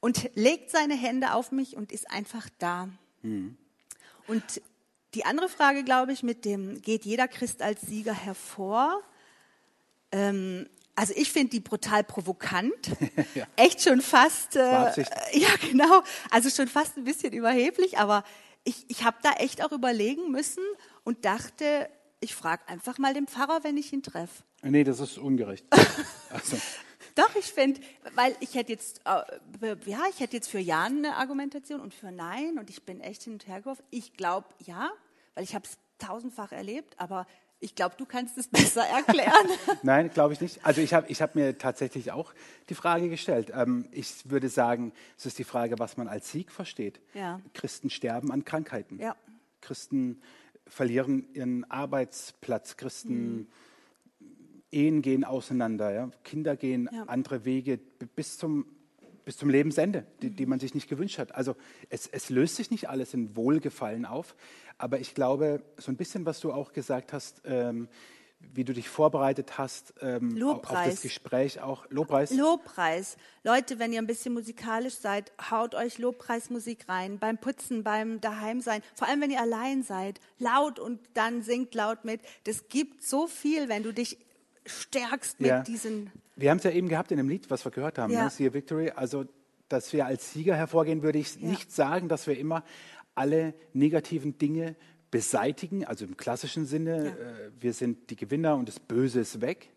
und 0.00 0.30
legt 0.34 0.70
seine 0.70 0.94
Hände 0.94 1.34
auf 1.34 1.52
mich 1.52 1.76
und 1.76 1.92
ist 1.92 2.10
einfach 2.10 2.48
da. 2.58 2.88
Und 4.32 4.62
die 5.12 5.26
andere 5.26 5.50
Frage, 5.50 5.84
glaube 5.84 6.12
ich, 6.14 6.22
mit 6.22 6.46
dem, 6.46 6.80
geht 6.80 7.04
jeder 7.04 7.28
Christ 7.28 7.60
als 7.60 7.82
Sieger 7.82 8.14
hervor? 8.14 9.02
Ähm, 10.10 10.66
also 10.94 11.12
ich 11.14 11.30
finde 11.30 11.50
die 11.50 11.60
brutal 11.60 12.02
provokant, 12.02 12.72
Ja. 13.34 13.46
echt 13.56 13.82
schon 13.82 14.00
fast, 14.00 14.56
äh, 14.56 14.60
ja 15.34 15.50
genau, 15.60 16.02
also 16.30 16.48
schon 16.48 16.66
fast 16.66 16.96
ein 16.96 17.04
bisschen 17.04 17.34
überheblich, 17.34 17.98
aber 17.98 18.24
ich, 18.64 18.86
ich 18.88 19.04
habe 19.04 19.18
da 19.22 19.32
echt 19.32 19.62
auch 19.62 19.72
überlegen 19.72 20.30
müssen 20.30 20.64
und 21.04 21.26
dachte, 21.26 21.90
ich 22.20 22.34
frage 22.34 22.66
einfach 22.66 22.96
mal 22.96 23.12
den 23.12 23.26
Pfarrer, 23.26 23.64
wenn 23.64 23.76
ich 23.76 23.92
ihn 23.92 24.02
treffe. 24.02 24.44
Nee, 24.62 24.84
das 24.84 24.98
ist 25.00 25.18
ungerecht. 25.18 25.66
also, 26.30 26.56
Doch, 27.14 27.34
ich 27.36 27.52
finde, 27.52 27.80
weil 28.14 28.34
ich 28.40 28.54
hätte 28.54 28.72
jetzt, 28.72 29.00
äh, 29.04 29.76
ja, 29.86 30.00
ich 30.10 30.20
hätte 30.20 30.36
jetzt 30.36 30.48
für 30.48 30.58
Ja 30.58 30.84
eine 30.84 31.16
Argumentation 31.16 31.80
und 31.80 31.94
für 31.94 32.10
Nein 32.10 32.58
und 32.58 32.70
ich 32.70 32.82
bin 32.84 33.00
echt 33.00 33.24
hin 33.24 33.34
und 33.34 33.46
her 33.46 33.60
geworfen. 33.60 33.84
Ich 33.90 34.14
glaube 34.14 34.48
ja, 34.64 34.90
weil 35.34 35.44
ich 35.44 35.54
habe 35.54 35.66
es 35.66 35.78
tausendfach 35.98 36.52
erlebt, 36.52 36.98
aber 36.98 37.26
ich 37.60 37.74
glaube, 37.74 37.94
du 37.96 38.04
kannst 38.06 38.36
es 38.38 38.48
besser 38.48 38.84
erklären. 38.84 39.46
Nein, 39.82 40.10
glaube 40.10 40.34
ich 40.34 40.40
nicht. 40.40 40.64
Also 40.64 40.80
ich 40.80 40.94
habe 40.94 41.06
ich 41.08 41.22
hab 41.22 41.34
mir 41.34 41.56
tatsächlich 41.58 42.12
auch 42.12 42.34
die 42.68 42.74
Frage 42.74 43.08
gestellt. 43.08 43.52
Ähm, 43.54 43.88
ich 43.92 44.28
würde 44.30 44.48
sagen, 44.48 44.92
es 45.16 45.26
ist 45.26 45.38
die 45.38 45.44
Frage, 45.44 45.78
was 45.78 45.96
man 45.96 46.08
als 46.08 46.30
Sieg 46.30 46.50
versteht. 46.50 47.00
Ja. 47.14 47.40
Christen 47.54 47.90
sterben 47.90 48.32
an 48.32 48.44
Krankheiten. 48.44 48.98
Ja. 48.98 49.16
Christen 49.60 50.20
verlieren 50.66 51.28
ihren 51.34 51.70
Arbeitsplatz. 51.70 52.76
Christen 52.76 53.36
Mhm. 53.36 53.46
Ehen 54.72 55.02
gehen 55.02 55.24
auseinander. 55.24 55.92
Ja? 55.92 56.10
Kinder 56.24 56.56
gehen 56.56 56.88
Ja. 56.92 57.04
andere 57.04 57.44
Wege 57.44 57.78
bis 58.16 58.38
zum, 58.38 58.66
bis 59.24 59.36
zum 59.36 59.50
Lebensende, 59.50 60.06
die, 60.22 60.30
die 60.30 60.46
man 60.46 60.58
sich 60.58 60.74
nicht 60.74 60.88
gewünscht 60.88 61.18
hat. 61.18 61.34
Also 61.34 61.54
es, 61.90 62.06
es 62.06 62.30
löst 62.30 62.56
sich 62.56 62.70
nicht 62.70 62.88
alles 62.88 63.14
in 63.14 63.36
Wohlgefallen 63.36 64.06
auf. 64.06 64.34
Aber 64.78 64.98
ich 64.98 65.14
glaube, 65.14 65.62
so 65.76 65.92
ein 65.92 65.96
bisschen, 65.96 66.26
was 66.26 66.40
du 66.40 66.52
auch 66.52 66.72
gesagt 66.72 67.12
hast, 67.12 67.42
ähm, 67.44 67.88
wie 68.54 68.64
du 68.64 68.72
dich 68.72 68.88
vorbereitet 68.88 69.56
hast 69.58 69.94
ähm, 70.00 70.42
auf, 70.42 70.62
das 70.62 71.00
Gespräch, 71.00 71.60
auch 71.60 71.86
Lobpreis. 71.90 72.32
Lobpreis. 72.32 73.16
Leute, 73.44 73.78
wenn 73.78 73.92
ihr 73.92 74.00
ein 74.00 74.06
bisschen 74.06 74.34
musikalisch 74.34 74.94
seid, 74.94 75.32
haut 75.50 75.74
euch 75.74 75.98
Lobpreismusik 75.98 76.88
rein. 76.88 77.18
Beim 77.18 77.38
Putzen, 77.38 77.84
beim 77.84 78.20
Daheimsein. 78.20 78.82
Vor 78.94 79.08
allem, 79.08 79.20
wenn 79.20 79.30
ihr 79.30 79.40
allein 79.40 79.82
seid. 79.82 80.20
Laut 80.38 80.78
und 80.78 80.98
dann 81.14 81.42
singt 81.42 81.74
laut 81.74 82.04
mit. 82.04 82.20
Das 82.44 82.68
gibt 82.68 83.02
so 83.02 83.26
viel, 83.26 83.68
wenn 83.68 83.82
du 83.82 83.92
dich 83.92 84.18
stärkst 84.66 85.40
mit 85.40 85.48
Ja. 85.48 85.62
diesen. 85.62 86.10
Wir 86.36 86.50
haben 86.50 86.58
es 86.58 86.64
ja 86.64 86.70
eben 86.70 86.88
gehabt 86.88 87.10
in 87.10 87.16
dem 87.18 87.28
Lied, 87.28 87.50
was 87.50 87.64
wir 87.64 87.70
gehört 87.72 87.98
haben, 87.98 88.12
Ja. 88.12 88.24
ne? 88.24 88.30
Siehe 88.30 88.52
Victory. 88.54 88.90
Also, 88.90 89.24
dass 89.68 89.92
wir 89.92 90.06
als 90.06 90.32
Sieger 90.32 90.54
hervorgehen, 90.56 91.02
würde 91.02 91.18
ich 91.18 91.36
Ja. 91.36 91.48
nicht 91.48 91.72
sagen, 91.72 92.08
dass 92.08 92.26
wir 92.26 92.38
immer 92.38 92.64
alle 93.14 93.54
negativen 93.72 94.38
Dinge 94.38 94.74
beseitigen, 95.10 95.84
also 95.84 96.04
im 96.06 96.16
klassischen 96.16 96.64
Sinne, 96.66 97.04
Ja. 97.04 97.10
äh, 97.46 97.50
wir 97.60 97.72
sind 97.74 98.08
die 98.10 98.16
Gewinner 98.16 98.56
und 98.56 98.68
das 98.68 98.80
Böse 98.80 99.20
ist 99.20 99.40
weg. 99.42 99.68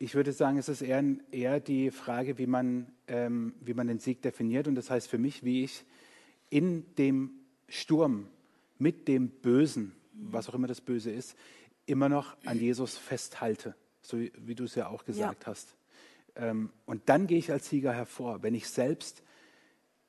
Ich 0.00 0.14
würde 0.14 0.32
sagen, 0.32 0.58
es 0.58 0.68
ist 0.68 0.82
eher, 0.82 1.02
eher 1.30 1.60
die 1.60 1.90
Frage, 1.90 2.38
wie 2.38 2.46
man, 2.46 2.86
ähm, 3.08 3.54
wie 3.60 3.74
man 3.74 3.86
den 3.88 3.98
Sieg 3.98 4.22
definiert. 4.22 4.66
Und 4.68 4.74
das 4.76 4.90
heißt 4.90 5.08
für 5.08 5.18
mich, 5.18 5.44
wie 5.44 5.64
ich 5.64 5.84
in 6.50 6.84
dem 6.96 7.30
Sturm 7.68 8.28
mit 8.78 9.08
dem 9.08 9.28
Bösen, 9.28 9.92
was 10.12 10.48
auch 10.48 10.54
immer 10.54 10.66
das 10.68 10.80
Böse 10.80 11.10
ist, 11.10 11.36
immer 11.86 12.08
noch 12.08 12.36
an 12.44 12.58
Jesus 12.60 12.96
festhalte, 12.96 13.74
so 14.08 14.16
wie 14.18 14.54
du 14.54 14.64
es 14.64 14.74
ja 14.74 14.88
auch 14.88 15.04
gesagt 15.04 15.46
hast. 15.46 15.76
Ähm, 16.34 16.72
und 16.86 17.08
dann 17.10 17.26
gehe 17.26 17.38
ich 17.38 17.52
als 17.52 17.68
Sieger 17.68 17.92
hervor, 17.92 18.42
wenn 18.42 18.54
ich 18.54 18.68
selbst 18.68 19.22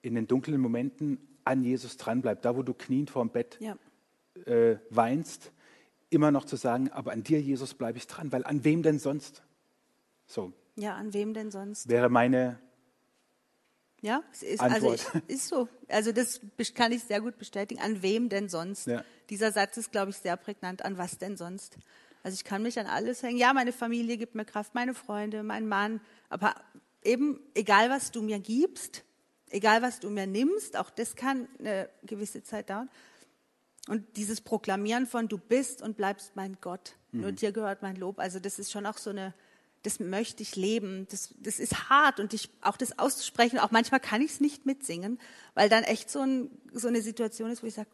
in 0.01 0.15
den 0.15 0.25
dunklen 0.25 0.61
Momenten 0.61 1.19
an 1.43 1.63
Jesus 1.63 1.97
dranbleibe, 1.97 2.39
da 2.41 2.55
wo 2.55 2.63
du 2.63 2.73
kniend 2.73 3.09
vorm 3.09 3.29
Bett 3.29 3.57
Ja. 3.59 3.77
äh, 4.45 4.77
weinst, 4.89 5.51
immer 6.09 6.31
noch 6.31 6.45
zu 6.45 6.55
sagen, 6.55 6.89
aber 6.91 7.11
an 7.11 7.23
dir, 7.23 7.41
Jesus, 7.41 7.73
bleibe 7.73 7.97
ich 7.97 8.07
dran, 8.07 8.31
weil 8.31 8.45
an 8.45 8.63
wem 8.63 8.83
denn 8.83 8.99
sonst? 8.99 9.43
So 10.27 10.53
ja, 10.77 10.95
an 10.95 11.13
wem 11.13 11.33
denn 11.33 11.51
sonst? 11.51 11.89
wäre 11.89 12.09
meine, 12.09 12.57
Ja, 14.01 14.23
es 14.31 14.43
ist, 14.43 14.61
also 14.61 14.93
ich, 14.93 15.03
ist 15.27 15.47
so. 15.49 15.67
Also 15.89 16.13
das 16.13 16.39
kann 16.73 16.93
ich 16.93 17.03
sehr 17.03 17.19
gut 17.19 17.37
bestätigen. 17.37 17.81
An 17.81 18.01
wem 18.01 18.29
denn 18.29 18.47
sonst? 18.47 18.87
Ja. 18.87 19.03
Dieser 19.29 19.51
Satz 19.51 19.75
ist, 19.75 19.91
glaube 19.91 20.11
ich, 20.11 20.17
sehr 20.17 20.37
prägnant. 20.37 20.85
An 20.85 20.97
was 20.97 21.17
denn 21.17 21.35
sonst? 21.35 21.77
Also 22.23 22.35
ich 22.35 22.43
kann 22.43 22.63
mich 22.63 22.79
an 22.79 22.85
alles 22.85 23.23
hängen. 23.23 23.37
Ja, 23.37 23.53
meine 23.53 23.71
Familie 23.71 24.17
gibt 24.17 24.35
mir 24.35 24.45
Kraft, 24.45 24.75
meine 24.75 24.93
Freunde, 24.93 25.43
mein 25.43 25.67
Mann. 25.67 26.01
Aber 26.29 26.55
eben, 27.03 27.39
egal 27.53 27.89
was 27.89 28.11
du 28.11 28.21
mir 28.21 28.39
gibst, 28.39 29.03
egal 29.49 29.81
was 29.81 29.99
du 29.99 30.09
mir 30.09 30.27
nimmst, 30.27 30.77
auch 30.77 30.89
das 30.89 31.15
kann 31.15 31.47
eine 31.59 31.89
gewisse 32.03 32.43
Zeit 32.43 32.69
dauern. 32.69 32.89
Und 33.87 34.17
dieses 34.17 34.41
Proklamieren 34.41 35.07
von 35.07 35.27
du 35.27 35.37
bist 35.37 35.81
und 35.81 35.97
bleibst 35.97 36.35
mein 36.35 36.57
Gott. 36.61 36.95
Nur 37.11 37.31
dir 37.31 37.51
gehört 37.51 37.81
mein 37.81 37.95
Lob. 37.95 38.19
Also 38.19 38.39
das 38.39 38.59
ist 38.59 38.71
schon 38.71 38.85
auch 38.85 38.97
so 38.97 39.09
eine, 39.09 39.33
das 39.83 39.99
möchte 39.99 40.43
ich 40.43 40.55
leben. 40.55 41.07
Das, 41.09 41.33
das 41.39 41.59
ist 41.59 41.89
hart 41.89 42.19
und 42.19 42.33
ich, 42.33 42.49
auch 42.61 42.77
das 42.77 42.99
auszusprechen, 42.99 43.57
auch 43.57 43.71
manchmal 43.71 43.99
kann 43.99 44.21
ich 44.21 44.31
es 44.31 44.39
nicht 44.39 44.65
mitsingen, 44.65 45.19
weil 45.55 45.69
dann 45.69 45.83
echt 45.83 46.11
so, 46.11 46.19
ein, 46.19 46.51
so 46.71 46.87
eine 46.87 47.01
Situation 47.01 47.49
ist, 47.49 47.63
wo 47.63 47.67
ich 47.67 47.73
sage, 47.73 47.89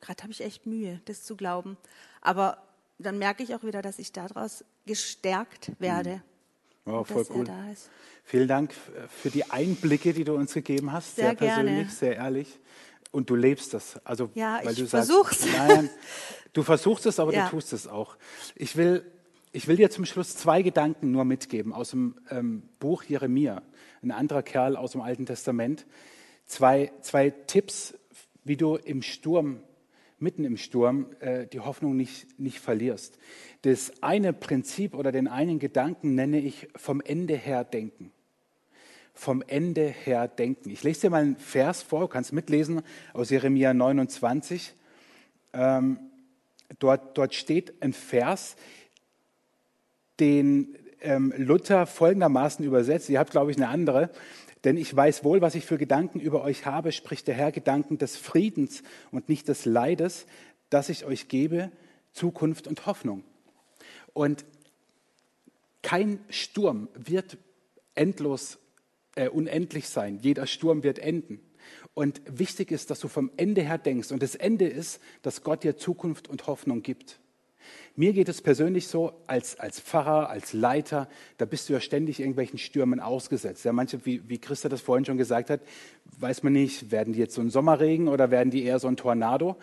gerade 0.00 0.22
habe 0.22 0.32
ich 0.32 0.42
echt 0.42 0.66
Mühe, 0.66 1.00
das 1.06 1.22
zu 1.22 1.36
glauben. 1.36 1.78
Aber 2.20 2.62
dann 3.02 3.18
merke 3.18 3.42
ich 3.42 3.54
auch 3.54 3.62
wieder, 3.64 3.82
dass 3.82 3.98
ich 3.98 4.12
daraus 4.12 4.64
gestärkt 4.86 5.72
werde. 5.78 6.22
oh, 6.86 6.98
und 6.98 7.06
voll 7.08 7.22
dass 7.24 7.30
cool. 7.30 7.48
er 7.48 7.54
da 7.66 7.70
ist. 7.70 7.90
Vielen 8.24 8.48
Dank 8.48 8.70
f- 8.70 8.90
für 9.10 9.30
die 9.30 9.50
Einblicke, 9.50 10.12
die 10.12 10.24
du 10.24 10.34
uns 10.34 10.54
gegeben 10.54 10.92
hast. 10.92 11.16
Sehr 11.16 11.26
Sehr, 11.30 11.34
persönlich, 11.34 11.74
gerne. 11.74 11.90
sehr 11.90 12.16
ehrlich. 12.16 12.58
Und 13.10 13.28
du 13.28 13.34
lebst 13.34 13.74
das. 13.74 14.04
Also, 14.06 14.30
Ja, 14.34 14.60
weil 14.62 14.72
ich 14.72 14.78
du 14.78 14.86
sagst, 14.86 15.08
versuch's. 15.10 15.46
Nein, 15.56 15.90
du 16.52 16.62
versuchst 16.62 17.04
es, 17.06 17.18
aber 17.20 17.32
Ja. 17.32 17.44
du 17.44 17.50
tust 17.50 17.72
es 17.72 17.86
auch. 17.86 18.16
Ich 18.54 18.76
will, 18.76 19.04
ich 19.52 19.66
will 19.68 19.76
dir 19.76 19.90
zum 19.90 20.04
Schluss 20.06 20.34
zwei 20.36 20.62
Gedanken 20.62 21.10
nur 21.10 21.24
mitgeben 21.24 21.72
aus 21.74 21.90
dem 21.90 22.16
ähm, 22.30 22.62
Buch 22.78 23.02
Jeremia. 23.02 23.62
Ein 24.02 24.12
anderer 24.12 24.42
Kerl 24.42 24.76
aus 24.76 24.92
dem 24.92 25.00
Alten 25.02 25.26
Testament 25.26 25.84
zwei, 26.46 26.90
zwei 27.02 27.30
Tipps, 27.30 27.94
wie 28.44 28.56
du 28.56 28.76
im 28.76 29.02
Sturm, 29.02 29.62
mitten 30.22 30.44
im 30.44 30.56
Sturm, 30.56 31.06
äh, 31.20 31.46
die 31.46 31.60
Hoffnung 31.60 31.96
nicht, 31.96 32.38
nicht 32.38 32.60
verlierst. 32.60 33.18
Das 33.62 33.92
eine 34.02 34.32
Prinzip 34.32 34.94
oder 34.94 35.12
den 35.12 35.28
einen 35.28 35.58
Gedanken 35.58 36.14
nenne 36.14 36.38
ich 36.38 36.68
vom 36.76 37.00
Ende 37.00 37.34
her 37.34 37.64
denken. 37.64 38.12
Vom 39.12 39.42
Ende 39.46 39.86
her 39.88 40.28
denken. 40.28 40.70
Ich 40.70 40.82
lese 40.82 41.02
dir 41.02 41.10
mal 41.10 41.22
einen 41.22 41.36
Vers 41.36 41.82
vor, 41.82 42.00
du 42.00 42.08
kannst 42.08 42.32
mitlesen 42.32 42.82
aus 43.12 43.28
Jeremia 43.28 43.74
29. 43.74 44.72
Ähm, 45.52 45.98
dort, 46.78 47.18
dort 47.18 47.34
steht 47.34 47.74
ein 47.82 47.92
Vers, 47.92 48.56
den 50.18 50.76
ähm, 51.02 51.32
Luther 51.36 51.86
folgendermaßen 51.86 52.64
übersetzt. 52.64 53.08
Ihr 53.08 53.18
habt, 53.18 53.30
glaube 53.30 53.50
ich, 53.50 53.56
eine 53.56 53.68
andere. 53.68 54.10
Denn 54.64 54.76
ich 54.76 54.94
weiß 54.94 55.24
wohl, 55.24 55.40
was 55.40 55.54
ich 55.54 55.66
für 55.66 55.78
Gedanken 55.78 56.20
über 56.20 56.42
euch 56.42 56.66
habe, 56.66 56.92
spricht 56.92 57.26
der 57.26 57.34
Herr, 57.34 57.52
Gedanken 57.52 57.98
des 57.98 58.16
Friedens 58.16 58.82
und 59.10 59.28
nicht 59.28 59.48
des 59.48 59.64
Leides, 59.64 60.26
dass 60.70 60.88
ich 60.88 61.04
euch 61.04 61.28
gebe, 61.28 61.72
Zukunft 62.12 62.68
und 62.68 62.86
Hoffnung. 62.86 63.24
Und 64.12 64.44
kein 65.82 66.20
Sturm 66.28 66.88
wird 66.94 67.38
endlos, 67.94 68.58
äh, 69.16 69.28
unendlich 69.28 69.88
sein. 69.88 70.18
Jeder 70.22 70.46
Sturm 70.46 70.84
wird 70.84 71.00
enden. 71.00 71.40
Und 71.94 72.22
wichtig 72.26 72.70
ist, 72.70 72.90
dass 72.90 73.00
du 73.00 73.08
vom 73.08 73.30
Ende 73.36 73.62
her 73.62 73.78
denkst. 73.78 74.12
Und 74.12 74.22
das 74.22 74.34
Ende 74.34 74.66
ist, 74.66 75.00
dass 75.22 75.42
Gott 75.42 75.64
dir 75.64 75.76
Zukunft 75.76 76.28
und 76.28 76.46
Hoffnung 76.46 76.82
gibt. 76.82 77.18
Mir 77.94 78.12
geht 78.12 78.28
es 78.28 78.40
persönlich 78.40 78.88
so, 78.88 79.12
als, 79.26 79.58
als 79.60 79.80
Pfarrer, 79.80 80.30
als 80.30 80.52
Leiter, 80.52 81.08
da 81.36 81.44
bist 81.44 81.68
du 81.68 81.74
ja 81.74 81.80
ständig 81.80 82.20
irgendwelchen 82.20 82.58
Stürmen 82.58 83.00
ausgesetzt. 83.00 83.64
Ja, 83.64 83.72
manche, 83.72 84.04
wie, 84.06 84.28
wie 84.28 84.38
Christa 84.38 84.68
das 84.68 84.80
vorhin 84.80 85.04
schon 85.04 85.18
gesagt 85.18 85.50
hat, 85.50 85.60
weiß 86.18 86.42
man 86.42 86.54
nicht, 86.54 86.90
werden 86.90 87.12
die 87.12 87.20
jetzt 87.20 87.34
so 87.34 87.40
ein 87.40 87.50
Sommerregen 87.50 88.08
oder 88.08 88.30
werden 88.30 88.50
die 88.50 88.64
eher 88.64 88.78
so 88.78 88.88
ein 88.88 88.96
Tornado? 88.96 89.56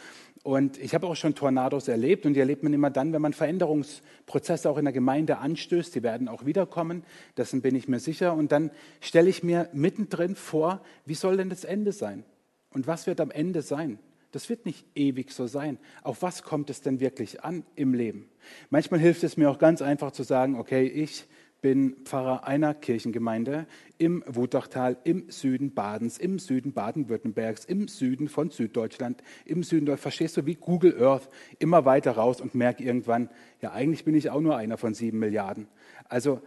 Und 0.43 0.77
ich 0.77 0.95
habe 0.95 1.07
auch 1.07 1.15
schon 1.15 1.35
Tornados 1.35 1.87
erlebt 1.87 2.25
und 2.25 2.33
die 2.33 2.39
erlebt 2.39 2.63
man 2.63 2.73
immer 2.73 2.89
dann, 2.89 3.11
wenn 3.11 3.21
man 3.21 3.33
Veränderungsprozesse 3.33 4.69
auch 4.69 4.77
in 4.77 4.85
der 4.85 4.93
Gemeinde 4.93 5.39
anstößt. 5.39 5.93
Die 5.95 6.03
werden 6.03 6.27
auch 6.27 6.45
wiederkommen, 6.45 7.03
dessen 7.35 7.61
bin 7.61 7.75
ich 7.75 7.87
mir 7.87 7.99
sicher. 7.99 8.33
Und 8.33 8.51
dann 8.51 8.71
stelle 9.01 9.29
ich 9.29 9.43
mir 9.43 9.69
mittendrin 9.73 10.35
vor, 10.35 10.81
wie 11.05 11.15
soll 11.15 11.37
denn 11.37 11.49
das 11.49 11.65
Ende 11.65 11.91
sein? 11.91 12.23
Und 12.71 12.87
was 12.87 13.05
wird 13.07 13.19
am 13.19 13.31
Ende 13.31 13.61
sein? 13.61 13.99
Das 14.31 14.49
wird 14.49 14.65
nicht 14.65 14.85
ewig 14.95 15.31
so 15.31 15.47
sein. 15.47 15.79
Auf 16.03 16.21
was 16.21 16.43
kommt 16.43 16.69
es 16.69 16.81
denn 16.81 16.99
wirklich 16.99 17.43
an 17.43 17.63
im 17.75 17.93
Leben? 17.93 18.29
Manchmal 18.69 18.99
hilft 18.99 19.23
es 19.23 19.37
mir 19.37 19.49
auch 19.49 19.57
ganz 19.57 19.81
einfach 19.81 20.11
zu 20.11 20.23
sagen, 20.23 20.55
okay, 20.55 20.85
ich 20.85 21.25
bin 21.61 21.97
Pfarrer 22.05 22.45
einer 22.47 22.73
Kirchengemeinde 22.73 23.67
im 23.97 24.23
Wutachtal, 24.27 24.97
im 25.03 25.29
Süden 25.29 25.73
Badens, 25.73 26.17
im 26.17 26.39
Süden 26.39 26.73
Baden-Württembergs, 26.73 27.65
im 27.65 27.87
Süden 27.87 28.29
von 28.29 28.49
Süddeutschland, 28.49 29.21
im 29.45 29.63
Süden, 29.63 29.97
verstehst 29.97 30.37
du, 30.37 30.45
wie 30.45 30.55
Google 30.55 31.01
Earth, 31.01 31.29
immer 31.59 31.85
weiter 31.85 32.11
raus 32.11 32.39
und 32.39 32.55
merke 32.55 32.83
irgendwann, 32.83 33.29
ja, 33.61 33.71
eigentlich 33.71 34.05
bin 34.05 34.15
ich 34.15 34.29
auch 34.29 34.41
nur 34.41 34.55
einer 34.55 34.77
von 34.77 34.93
sieben 34.93 35.19
Milliarden. 35.19 35.67
Also 36.07 36.41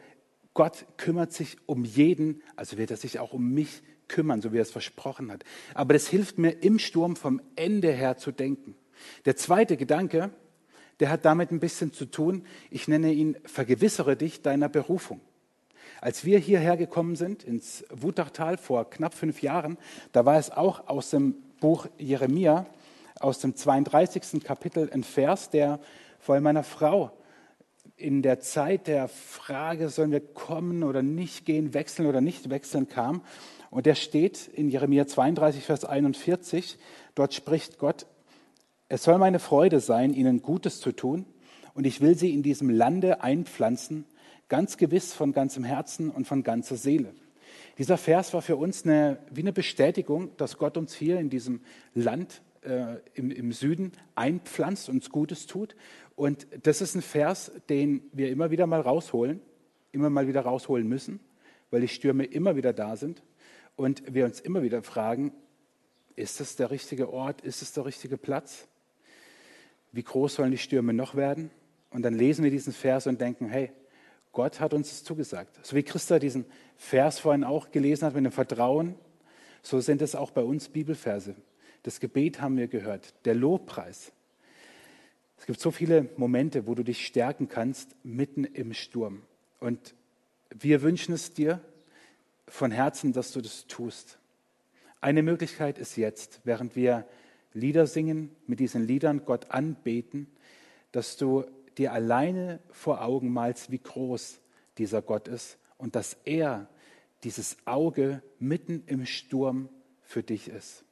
Gott 0.55 0.87
kümmert 0.97 1.33
sich 1.33 1.57
um 1.67 1.85
jeden, 1.85 2.43
also 2.57 2.79
wird 2.79 2.91
er 2.91 2.97
sich 2.97 3.19
auch 3.19 3.33
um 3.33 3.53
mich 3.53 3.83
kümmern, 4.13 4.41
so 4.41 4.53
wie 4.53 4.59
er 4.59 4.63
es 4.63 4.71
versprochen 4.71 5.33
hat. 5.33 5.43
Aber 5.75 5.95
das 5.95 6.07
hilft 6.07 6.39
mir 6.39 6.51
im 6.63 6.79
Sturm 6.79 7.17
vom 7.17 7.41
Ende 7.57 7.91
her 7.91 8.17
zu 8.19 8.31
denken. 8.31 8.77
Der 9.25 9.37
zweite 9.37 9.77
Gedanke, 9.77 10.31
der 11.01 11.11
hat 11.11 11.25
damit 11.25 11.51
ein 11.51 11.59
bisschen 11.59 11.93
zu 11.93 12.05
tun, 12.05 12.47
ich 12.71 12.87
nenne 12.87 13.13
ihn, 13.13 13.37
vergewissere 13.45 14.17
dich 14.17 14.43
deiner 14.43 14.69
Berufung. 14.69 15.21
Als 16.01 16.25
wir 16.25 16.39
hierher 16.39 16.77
gekommen 16.77 17.17
sind, 17.17 17.43
ins 17.43 17.85
Wutachtal 17.91 18.59
vor 18.59 18.91
knapp 18.91 19.15
fünf 19.15 19.43
Jahren, 19.43 19.79
da 20.13 20.25
war 20.25 20.39
es 20.39 20.51
auch 20.51 20.89
aus 20.89 21.11
dem 21.11 21.35
Buch 21.61 21.87
Jeremia, 21.99 22.67
aus 23.19 23.39
dem 23.39 23.57
32. 23.57 24.43
Kapitel 24.45 24.91
ein 24.93 25.05
Vers, 25.05 25.51
der 25.51 25.81
vor 26.19 26.39
meiner 26.41 26.65
Frau 26.65 27.13
in 27.97 28.23
der 28.23 28.41
Zeit 28.41 28.89
der 28.89 29.07
Frage, 29.07 29.89
sollen 29.89 30.11
wir 30.11 30.21
kommen 30.21 30.83
oder 30.83 31.03
nicht 31.03 31.45
gehen, 31.45 31.73
wechseln 31.73 32.07
oder 32.07 32.21
nicht 32.21 32.51
wechseln, 32.51 32.89
kam. 32.89 33.23
Und 33.73 33.87
der 33.87 33.95
steht 33.95 34.49
in 34.49 34.69
Jeremia 34.69 35.07
32, 35.07 35.65
Vers 35.65 35.87
41. 35.87 36.77
Dort 37.15 37.33
spricht 37.33 37.79
Gott, 37.79 38.05
es 38.91 39.03
soll 39.03 39.17
meine 39.17 39.39
Freude 39.39 39.81
sein, 39.81 40.13
ihnen 40.13 40.43
Gutes 40.43 40.79
zu 40.79 40.93
tun, 40.93 41.25
und 41.73 41.87
ich 41.87 42.03
will 42.03 42.15
sie 42.15 42.35
in 42.35 42.43
diesem 42.43 42.69
Lande 42.69 43.23
einpflanzen, 43.23 44.05
ganz 44.51 44.77
gewiss 44.77 45.15
von 45.15 45.33
ganzem 45.33 45.65
Herzen 45.65 46.11
und 46.11 46.27
von 46.27 46.43
ganzer 46.43 46.77
Seele. 46.77 47.15
Dieser 47.79 47.97
Vers 47.97 48.35
war 48.35 48.43
für 48.43 48.57
uns 48.57 48.85
eine, 48.85 49.17
wie 49.31 49.41
eine 49.41 49.55
Bestätigung, 49.55 50.37
dass 50.37 50.59
Gott 50.59 50.77
uns 50.77 50.93
hier 50.93 51.19
in 51.19 51.31
diesem 51.31 51.63
Land 51.95 52.43
äh, 52.61 52.97
im, 53.15 53.31
im 53.31 53.53
Süden 53.53 53.93
einpflanzt, 54.15 54.91
uns 54.91 55.09
Gutes 55.09 55.47
tut. 55.47 55.77
Und 56.15 56.47
das 56.63 56.83
ist 56.83 56.95
ein 56.95 57.01
Vers, 57.01 57.51
den 57.71 58.03
wir 58.13 58.29
immer 58.29 58.51
wieder 58.51 58.67
mal 58.67 58.83
rausholen, 58.83 59.41
immer 59.93 60.11
mal 60.11 60.29
wieder 60.29 60.43
rausholen 60.43 60.87
müssen, 60.87 61.21
weil 61.71 61.81
die 61.81 61.89
Stürme 61.89 62.25
immer 62.25 62.55
wieder 62.55 62.75
da 62.75 62.97
sind. 62.97 63.23
Und 63.83 64.15
wir 64.15 64.27
uns 64.27 64.39
immer 64.39 64.63
wieder 64.63 64.81
fragen, 64.85 65.33
ist 66.15 66.41
es 66.41 66.55
der 66.55 66.71
richtige 66.71 67.13
Ort? 67.13 67.41
Ist 67.41 67.63
es 67.63 67.73
der 67.73 67.85
richtige 67.85 68.17
Platz? 68.17 68.69
Wie 69.91 70.05
groß 70.05 70.37
sollen 70.37 70.53
die 70.53 70.59
Stürme 70.59 70.93
noch 70.93 71.17
werden? 71.17 71.51
Und 71.91 72.03
dann 72.03 72.15
lesen 72.15 72.45
wir 72.45 72.53
diesen 72.53 72.73
Vers 72.73 73.09
und 73.09 73.21
denken, 73.21 73.49
hey, 73.49 73.73
Gott 74.31 74.61
hat 74.61 74.73
uns 74.73 74.89
das 74.89 75.03
zugesagt. 75.03 75.59
So 75.67 75.75
wie 75.75 75.83
Christa 75.83 76.21
diesen 76.21 76.45
Vers 76.77 77.19
vorhin 77.19 77.43
auch 77.43 77.73
gelesen 77.73 78.07
hat 78.07 78.15
mit 78.15 78.25
dem 78.25 78.31
Vertrauen, 78.31 78.95
so 79.63 79.81
sind 79.81 80.01
es 80.01 80.15
auch 80.15 80.31
bei 80.31 80.43
uns 80.43 80.69
Bibelverse. 80.69 81.35
Das 81.83 81.99
Gebet 81.99 82.41
haben 82.41 82.57
wir 82.59 82.69
gehört, 82.69 83.15
der 83.25 83.35
Lobpreis. 83.35 84.13
Es 85.39 85.47
gibt 85.47 85.61
so 85.61 85.73
viele 85.73 86.09
Momente, 86.17 86.69
wo 86.69 86.77
du 86.77 86.85
dich 86.85 87.05
stärken 87.05 87.49
kannst 87.49 87.97
mitten 88.05 88.45
im 88.45 88.75
Sturm. 88.75 89.23
Und 89.59 89.97
wir 90.55 90.83
wünschen 90.83 91.15
es 91.15 91.35
dir, 91.35 91.61
von 92.53 92.71
Herzen, 92.71 93.15
dass 93.15 93.33
du 93.33 93.41
das 93.41 93.67
tust. 93.67 94.19
Eine 95.01 95.23
Möglichkeit 95.23 95.79
ist 95.79 95.97
jetzt, 95.97 96.43
während 96.45 96.77
wir 96.77 97.07
Lieder 97.55 97.87
singen, 97.87 98.31
mit 98.47 98.61
diesen 98.61 98.87
Liedern 98.87 99.25
Gott 99.25 99.51
anbeten, 99.51 100.27
dass 100.93 101.17
du 101.17 101.45
dir 101.79 101.95
alleine 101.95 102.61
vor 102.71 103.03
Augen 103.03 103.33
malst, 103.33 103.71
wie 103.71 103.79
groß 103.79 104.39
dieser 104.77 105.01
Gott 105.01 105.29
ist 105.29 105.57
und 105.79 105.97
dass 105.97 106.19
er 106.25 106.69
dieses 107.25 107.57
Auge 107.65 108.23
mitten 108.39 108.83
im 108.87 109.07
Sturm 109.07 109.71
für 110.03 110.23
dich 110.23 110.49
ist. 110.49 110.85